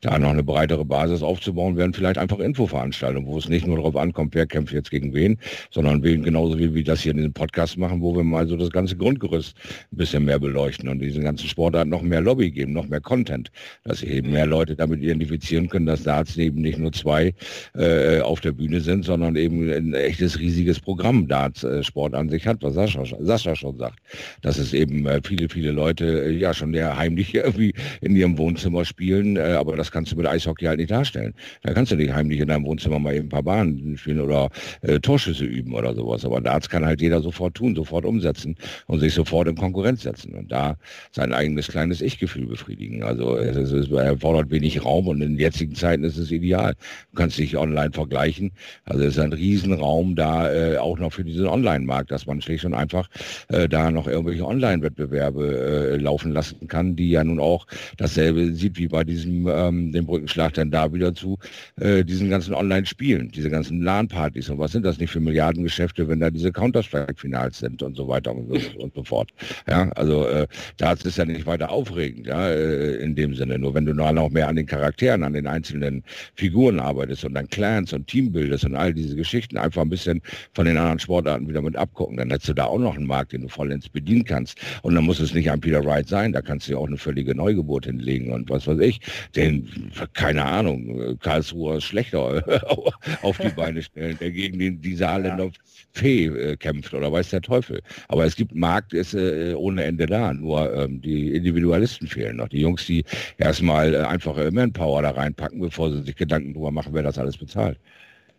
[0.00, 3.96] da noch eine breitere Basis aufzubauen, wären vielleicht einfach Infoveranstaltungen, wo es nicht nur darauf
[3.96, 5.38] ankommt, wer kämpft jetzt gegen wen,
[5.70, 8.56] sondern wen genauso wie wir das hier in diesem Podcast machen, wo wir mal so
[8.56, 9.56] das ganze Grundgerüst
[9.92, 13.50] ein bisschen mehr beleuchten und diesen ganzen Sportarten noch mehr Lobby geben, noch mehr Content,
[13.84, 17.34] dass sich eben mehr Leute damit identifizieren können, dass Darts eben nicht nur zwei
[17.74, 22.28] äh, auf der Bühne sind, sondern eben ein echtes riesiges Programm Darts äh, Sport an
[22.28, 23.98] sich hat, was Sascha, Sascha schon sagt,
[24.42, 28.38] dass es eben äh, viele, viele Leute äh, ja schon sehr heimlich irgendwie in ihrem
[28.38, 31.34] Wohnzimmer spielen, äh, aber das kannst du mit Eishockey halt nicht darstellen.
[31.62, 34.50] Da kannst du nicht heimlich in deinem Wohnzimmer mal eben ein paar Bahnen spielen oder
[34.82, 36.24] äh, Torschüsse üben oder sowas.
[36.24, 40.34] Aber Darts kann halt jeder sofort tun, sofort umsetzen und sich sofort in Konkurrenz setzen
[40.34, 40.76] und da
[41.12, 43.02] sein eigenes kleines Ich-Gefühl befriedigen.
[43.02, 46.74] Also es, ist, es erfordert wenig Raum und in jetzigen Zeiten ist es ideal.
[47.10, 48.52] Du kannst dich online vergleichen.
[48.84, 52.64] Also es ist ein Riesenraum da äh, auch noch für diesen Online-Markt, dass man schlicht
[52.64, 53.08] und einfach
[53.48, 57.66] äh, da noch irgendwelche Online-Wettbewerbe äh, laufen lassen kann, die ja nun auch
[57.96, 61.38] dasselbe sieht wie bei diesem ähm, dem Brückenschlag dann da wieder zu
[61.80, 66.20] äh, diesen ganzen Online-Spielen, diese ganzen LAN-Partys und was sind das nicht für Milliardengeschäfte, wenn
[66.20, 69.30] da diese Counter-Strike-Finals sind und so weiter und so, und so fort.
[69.68, 73.58] Ja, also äh, da ist ja nicht weiter aufregend, ja, äh, in dem Sinne.
[73.58, 76.02] Nur wenn du noch mehr an den Charakteren, an den einzelnen
[76.34, 80.20] Figuren arbeitest und dann Clans und Teambildest und all diese Geschichten einfach ein bisschen
[80.52, 83.32] von den anderen Sportarten wieder mit abgucken, dann hättest du da auch noch einen Markt,
[83.32, 84.58] den du vollends bedienen kannst.
[84.82, 86.96] Und dann muss es nicht ein Peter Wright sein, da kannst du ja auch eine
[86.96, 89.00] völlige Neugeburt hinlegen und was weiß ich.
[89.36, 89.68] Den,
[90.14, 92.42] keine Ahnung, Karlsruher schlechter
[93.22, 95.50] auf die Beine stellen, der gegen den, die Saarländer ja.
[95.92, 97.82] Fee äh, kämpft oder weiß der Teufel.
[98.08, 100.32] Aber es gibt Markt, ist äh, ohne Ende da.
[100.32, 102.48] Nur ähm, die Individualisten fehlen noch.
[102.48, 103.04] Die Jungs, die
[103.38, 107.18] erstmal äh, einfach äh, Manpower da reinpacken, bevor sie sich Gedanken darüber machen, wer das
[107.18, 107.78] alles bezahlt.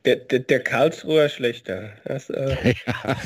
[0.03, 1.91] Der, der, der Karlsruher schlechter.
[2.05, 3.17] Das, äh, ja.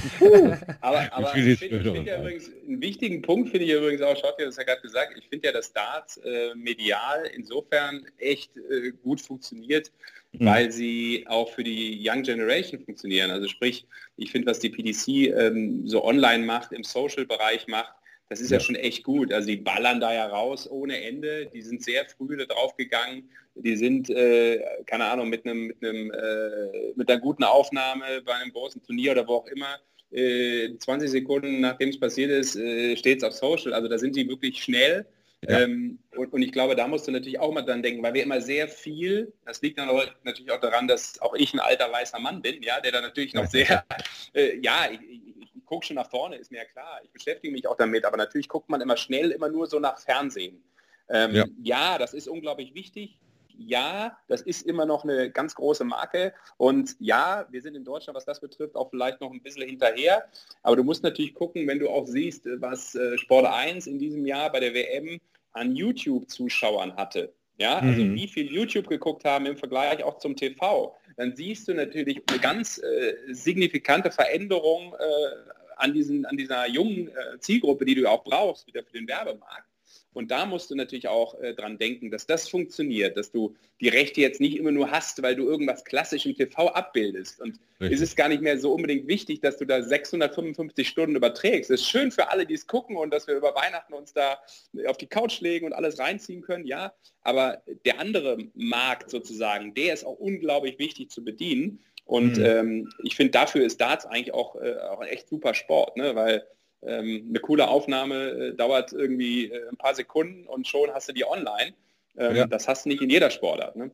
[0.81, 4.35] aber aber ich finde find ja übrigens, einen wichtigen Punkt finde ich übrigens auch, schaut
[4.39, 8.91] ihr das ja gerade gesagt, ich finde ja, dass Darts äh, medial insofern echt äh,
[9.03, 9.89] gut funktioniert,
[10.33, 10.45] mhm.
[10.45, 13.31] weil sie auch für die Young Generation funktionieren.
[13.31, 13.85] Also sprich,
[14.17, 17.93] ich finde, was die PDC ähm, so online macht, im Social-Bereich macht,
[18.29, 18.57] das ist ja.
[18.57, 18.63] ja.
[18.63, 19.31] schon echt gut.
[19.31, 21.47] Also die ballern da ja raus ohne Ende.
[21.47, 23.29] Die sind sehr früh da drauf gegangen.
[23.55, 28.33] Die sind, äh, keine Ahnung, mit einem, mit einem, äh, mit einer guten Aufnahme bei
[28.33, 29.79] einem großen Turnier oder wo auch immer.
[30.11, 33.73] Äh, 20 Sekunden nachdem es passiert ist, äh, steht es auf Social.
[33.73, 35.05] Also da sind die wirklich schnell.
[35.47, 35.59] Ja.
[35.59, 38.23] Ähm, und, und, ich glaube, da musst du natürlich auch mal dran denken, weil wir
[38.23, 39.89] immer sehr viel, das liegt dann
[40.23, 43.33] natürlich auch daran, dass auch ich ein alter weißer Mann bin, ja, der da natürlich
[43.33, 43.85] noch sehr,
[44.33, 45.24] äh, ja, ich, ich
[45.65, 47.01] gucke schon nach vorne, ist mir ja klar.
[47.03, 49.99] Ich beschäftige mich auch damit, aber natürlich guckt man immer schnell immer nur so nach
[49.99, 50.63] Fernsehen.
[51.09, 51.45] Ähm, ja.
[51.63, 53.19] ja, das ist unglaublich wichtig.
[53.57, 56.33] Ja, das ist immer noch eine ganz große Marke.
[56.57, 60.25] Und ja, wir sind in Deutschland, was das betrifft, auch vielleicht noch ein bisschen hinterher.
[60.61, 64.25] Aber du musst natürlich gucken, wenn du auch siehst, was äh, Sport 1 in diesem
[64.25, 65.19] Jahr bei der WM
[65.53, 67.33] an YouTube-Zuschauern hatte.
[67.57, 68.15] Ja, also mhm.
[68.15, 72.39] wie viel YouTube geguckt haben im Vergleich auch zum TV dann siehst du natürlich eine
[72.39, 78.23] ganz äh, signifikante Veränderung äh, an, diesen, an dieser jungen äh, Zielgruppe, die du auch
[78.23, 79.67] brauchst, wieder für den Werbemarkt.
[80.15, 83.89] Und da musst du natürlich auch äh, dran denken, dass das funktioniert, dass du die
[83.89, 87.41] Rechte jetzt nicht immer nur hast, weil du irgendwas klassisch im TV abbildest.
[87.41, 87.91] Und Richtig.
[87.91, 91.69] ist es gar nicht mehr so unbedingt wichtig, dass du da 655 Stunden überträgst.
[91.69, 94.39] Es ist schön für alle, die es gucken und dass wir über Weihnachten uns da
[94.87, 96.93] auf die Couch legen und alles reinziehen können, ja.
[97.23, 101.83] Aber der andere Markt sozusagen, der ist auch unglaublich wichtig zu bedienen.
[102.05, 102.45] Und mhm.
[102.45, 106.15] ähm, ich finde, dafür ist Darts eigentlich auch, äh, auch ein echt super Sport, ne?
[106.15, 106.45] weil
[106.83, 111.13] ähm, eine coole Aufnahme äh, dauert irgendwie äh, ein paar Sekunden und schon hast du
[111.13, 111.73] die online.
[112.17, 112.47] Ähm, ja.
[112.47, 113.75] Das hast du nicht in jeder Sportart.
[113.75, 113.91] Ne?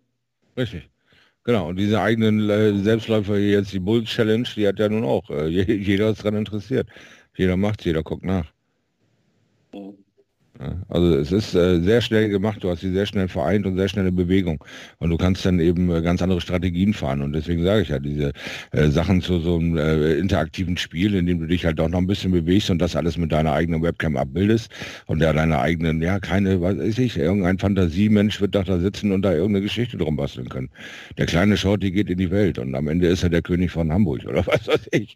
[0.57, 0.89] Richtig.
[1.43, 5.05] Genau, und diese eigenen äh, Selbstläufer hier jetzt, die Bull Challenge, die hat ja nun
[5.05, 6.87] auch, äh, jeder ist daran interessiert.
[7.35, 8.51] Jeder macht jeder guckt nach.
[9.73, 10.00] Mhm.
[10.89, 13.87] Also es ist äh, sehr schnell gemacht, du hast sie sehr schnell vereint und sehr
[13.87, 14.63] schnelle Bewegung.
[14.99, 17.21] Und du kannst dann eben äh, ganz andere Strategien fahren.
[17.21, 18.31] Und deswegen sage ich ja, diese
[18.71, 21.99] äh, Sachen zu so einem äh, interaktiven Spiel, in dem du dich halt auch noch
[21.99, 24.69] ein bisschen bewegst und das alles mit deiner eigenen Webcam abbildest
[25.07, 29.13] und der deine eigenen, ja, keine, was weiß ich, irgendein Fantasiemensch wird doch da sitzen
[29.13, 30.69] und da irgendeine Geschichte drum basteln können.
[31.17, 33.91] Der kleine Shorty geht in die Welt und am Ende ist er der König von
[33.91, 35.15] Hamburg oder was weiß ich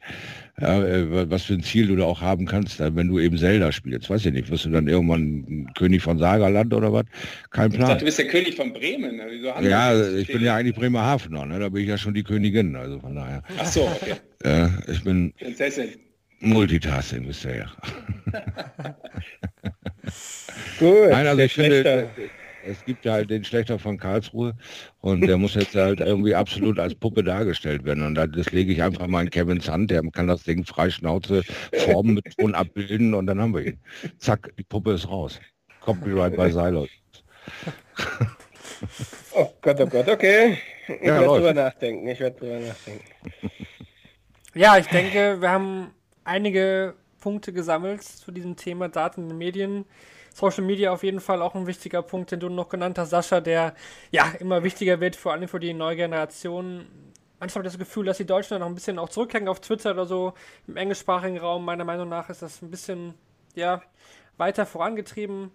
[0.59, 3.71] ja, äh, was für ein Ziel du da auch haben kannst, wenn du eben Zelda
[3.71, 4.09] spielst.
[4.09, 5.34] Weiß ich nicht, wirst du dann irgendwann
[5.75, 7.05] König von Sagerland oder was?
[7.51, 7.81] Kein Plan.
[7.81, 9.21] Ich dachte, du bist der König von Bremen.
[9.61, 11.59] ja, ich bin ja eigentlich Bremerhavener, ne?
[11.59, 13.43] da bin ich ja schon die Königin, also von daher.
[13.57, 14.15] Ach so, okay.
[14.43, 15.89] Ja, ich bin Prinzessin.
[16.39, 17.71] Multitasking bist du ja.
[20.79, 21.09] Gut.
[21.09, 22.09] Nein, also ich finde,
[22.66, 24.53] es gibt ja halt den Schlechter von Karlsruhe
[25.01, 28.03] und der muss jetzt halt irgendwie absolut als Puppe dargestellt werden.
[28.05, 31.43] Und das lege ich einfach mal in Kevins Hand, der kann das Ding frei Schnauze
[31.74, 33.80] formen mit Ton abbilden und dann haben wir ihn.
[34.18, 35.39] Zack, die Puppe ist raus.
[35.82, 36.88] Copyright bei Silo.
[39.34, 40.57] Oh Gott, oh Gott, okay.
[40.88, 42.07] Ich Ja, werde drüber nachdenken.
[42.07, 43.05] Ich werde drüber nachdenken.
[44.53, 45.91] Ja, ich denke, wir haben
[46.24, 49.86] einige Punkte gesammelt zu diesem Thema Daten in den Medien.
[50.36, 53.39] Social Media auf jeden Fall auch ein wichtiger Punkt, den du noch genannt hast, Sascha,
[53.39, 53.73] der
[54.11, 56.86] ja immer wichtiger wird, vor allem für die neue Generation.
[57.39, 59.61] Manchmal habe ich das Gefühl, dass die Deutschen da noch ein bisschen auch zurückhängen auf
[59.61, 60.33] Twitter oder so.
[60.67, 63.13] Im englischsprachigen Raum, meiner Meinung nach, ist das ein bisschen,
[63.55, 63.81] ja,
[64.36, 65.51] weiter vorangetrieben.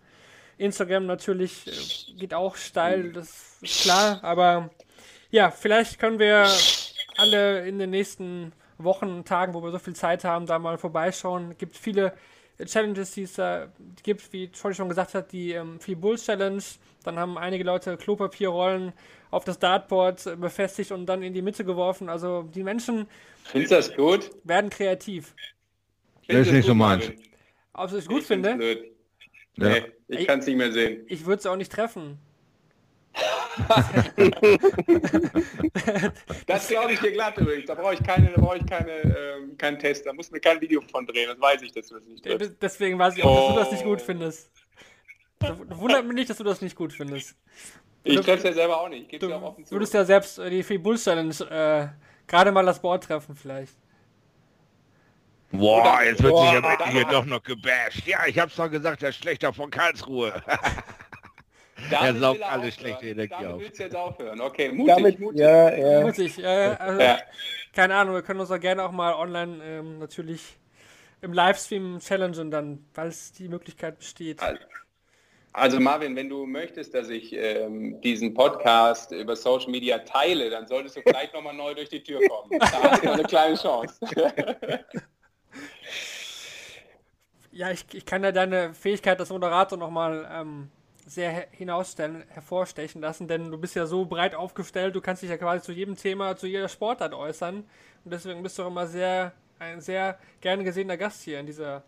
[0.56, 4.70] Instagram natürlich äh, geht auch steil, das ist klar, aber
[5.30, 6.48] ja, vielleicht können wir
[7.18, 11.50] alle in den nächsten Wochen, Tagen, wo wir so viel Zeit haben, da mal vorbeischauen.
[11.50, 12.14] Es gibt viele
[12.64, 13.68] Challenges, die es da
[14.02, 16.62] gibt, wie Troy schon gesagt hat, die ähm, Free Bulls Challenge.
[17.04, 18.92] Dann haben einige Leute Klopapierrollen
[19.30, 22.08] auf das Dartboard befestigt und dann in die Mitte geworfen.
[22.08, 23.06] Also die Menschen
[23.44, 24.30] Findest das gut?
[24.44, 25.34] werden kreativ.
[26.26, 27.12] Findest ist nicht so gut, meins.
[27.72, 28.84] Ob ich es gut finde, Blöd.
[29.56, 29.68] Ja.
[29.68, 31.04] Nee, ich kann es nicht mehr sehen.
[31.06, 32.18] ich würde es auch nicht treffen.
[36.46, 37.66] Das glaube ich dir glatt übrigens.
[37.66, 40.07] Da brauche ich keine, da brauche ich keine, ähm, keinen Test.
[40.07, 41.28] Da muss mir kein Video von drehen.
[41.28, 43.72] Das weiß ich, dass du das nicht des- Deswegen weiß ich auch, dass du das
[43.72, 43.90] nicht Oh.
[43.90, 44.51] gut findest.
[45.38, 47.34] Das Wundert mich nicht, dass du das nicht gut findest.
[48.05, 49.03] Ich treffe es ja selber auch nicht.
[49.03, 49.72] Ich gebe Du es ja auch offen zu.
[49.72, 51.88] würdest ja selbst äh, die Free Bulls Challenge äh,
[52.26, 53.74] gerade mal das Board treffen vielleicht.
[55.53, 58.07] Boah, jetzt wird Boah, sich aber da- hier doch noch gebasht.
[58.07, 60.42] Ja, ich hab's doch gesagt, der Schlechter von Karlsruhe.
[61.90, 62.72] Damit er saugt alle aufhören.
[62.72, 63.60] schlechte Energie Damit auf.
[63.60, 64.40] willst du jetzt aufhören.
[64.40, 65.40] Okay, mutig, Damit, mutig.
[65.40, 66.08] ja, ja.
[66.08, 67.18] Ich, äh, also, Ja.
[67.74, 70.56] keine Ahnung, wir können uns auch gerne auch mal online ähm, natürlich
[71.22, 74.42] im Livestream challengen dann, falls die Möglichkeit besteht.
[74.42, 74.60] Also-
[75.52, 80.68] Also Marvin, wenn du möchtest, dass ich ähm, diesen Podcast über Social Media teile, dann
[80.68, 82.56] solltest du vielleicht nochmal neu durch die Tür kommen.
[82.60, 83.98] Da hast du noch eine kleine Chance.
[87.52, 90.70] Ja, ich, ich kann ja deine Fähigkeit als Moderator nochmal ähm,
[91.11, 95.36] sehr hinausstellen, hervorstechen lassen, denn du bist ja so breit aufgestellt, du kannst dich ja
[95.36, 97.64] quasi zu jedem Thema, zu jeder Sportart äußern.
[98.04, 101.82] Und deswegen bist du auch immer sehr, ein sehr gerne gesehener Gast hier in dieser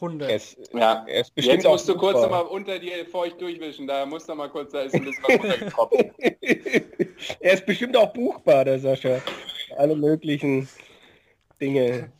[0.00, 0.26] Runde.
[0.28, 3.40] Er ist, Ja, er ist bestimmt jetzt musst du auch kurz nochmal unter dir feucht
[3.40, 3.86] durchwischen.
[3.86, 5.94] Da musst du mal kurz, da ist ein bisschen was runtergetropft.
[7.40, 9.20] er ist bestimmt auch buchbar, der Sascha.
[9.78, 10.68] Alle möglichen
[11.60, 12.12] Dinge.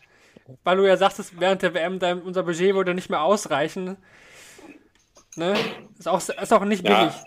[0.64, 3.98] Weil du ja sagtest, während der WM dein, unser Budget würde nicht mehr ausreichen.
[5.36, 5.54] Ne?
[5.98, 6.98] Ist auch, ist auch nicht billig.
[6.98, 7.24] Ja.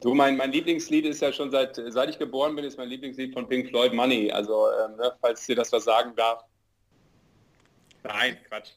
[0.00, 3.34] Du, mein, mein Lieblingslied ist ja schon seit, seit ich geboren bin, ist mein Lieblingslied
[3.34, 4.30] von Pink Floyd Money.
[4.30, 6.44] Also, ähm, ne, falls dir das was sagen darf.
[8.04, 8.70] Nein, Quatsch.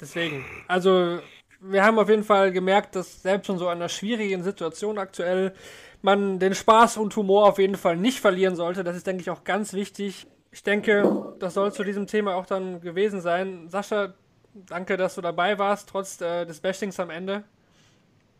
[0.00, 0.44] Deswegen.
[0.68, 1.20] Also,
[1.60, 5.54] wir haben auf jeden Fall gemerkt, dass selbst in so einer schwierigen Situation aktuell
[6.00, 8.84] man den Spaß und Humor auf jeden Fall nicht verlieren sollte.
[8.84, 10.26] Das ist, denke ich, auch ganz wichtig.
[10.50, 13.68] Ich denke, das soll zu diesem Thema auch dann gewesen sein.
[13.68, 14.14] Sascha,
[14.54, 17.44] danke, dass du dabei warst, trotz äh, des Bashings am Ende.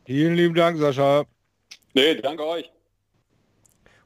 [0.04, 1.24] Vielen lieben Dank, Sascha.
[1.94, 2.70] Nee, danke euch.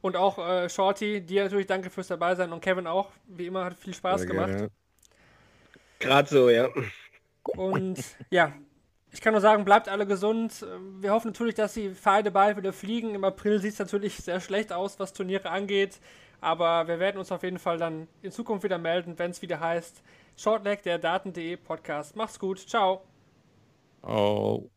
[0.01, 3.09] Und auch äh, Shorty, dir natürlich danke fürs Dabeisein und Kevin auch.
[3.25, 4.49] Wie immer hat viel Spaß Sehr gemacht.
[4.49, 4.69] gerne.
[5.99, 6.69] Gerade so, ja.
[7.43, 8.53] Und ja,
[9.11, 10.65] ich kann nur sagen, bleibt alle gesund.
[10.99, 13.15] Wir hoffen natürlich, dass die Pfeile bald wieder fliegen.
[13.15, 15.99] Im April sieht es natürlich sehr schlecht aus, was Turniere angeht.
[16.39, 19.59] Aber wir werden uns auf jeden Fall dann in Zukunft wieder melden, wenn es wieder
[19.59, 20.03] heißt
[20.39, 22.15] Shortleg, der Daten.de Podcast.
[22.15, 22.59] Macht's gut.
[22.59, 23.01] Ciao.
[24.03, 24.69] Oh.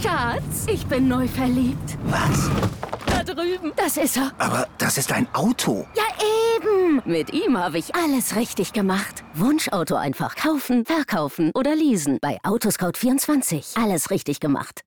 [0.00, 1.98] Schatz, ich bin neu verliebt.
[2.04, 2.48] Was?
[3.06, 3.72] Da drüben.
[3.74, 4.30] Das ist er.
[4.38, 5.84] Aber das ist ein Auto.
[5.96, 6.04] Ja,
[6.54, 7.02] eben.
[7.04, 9.24] Mit ihm habe ich alles richtig gemacht.
[9.34, 12.18] Wunschauto einfach kaufen, verkaufen oder leasen.
[12.22, 13.82] Bei Autoscout24.
[13.82, 14.78] Alles richtig gemacht.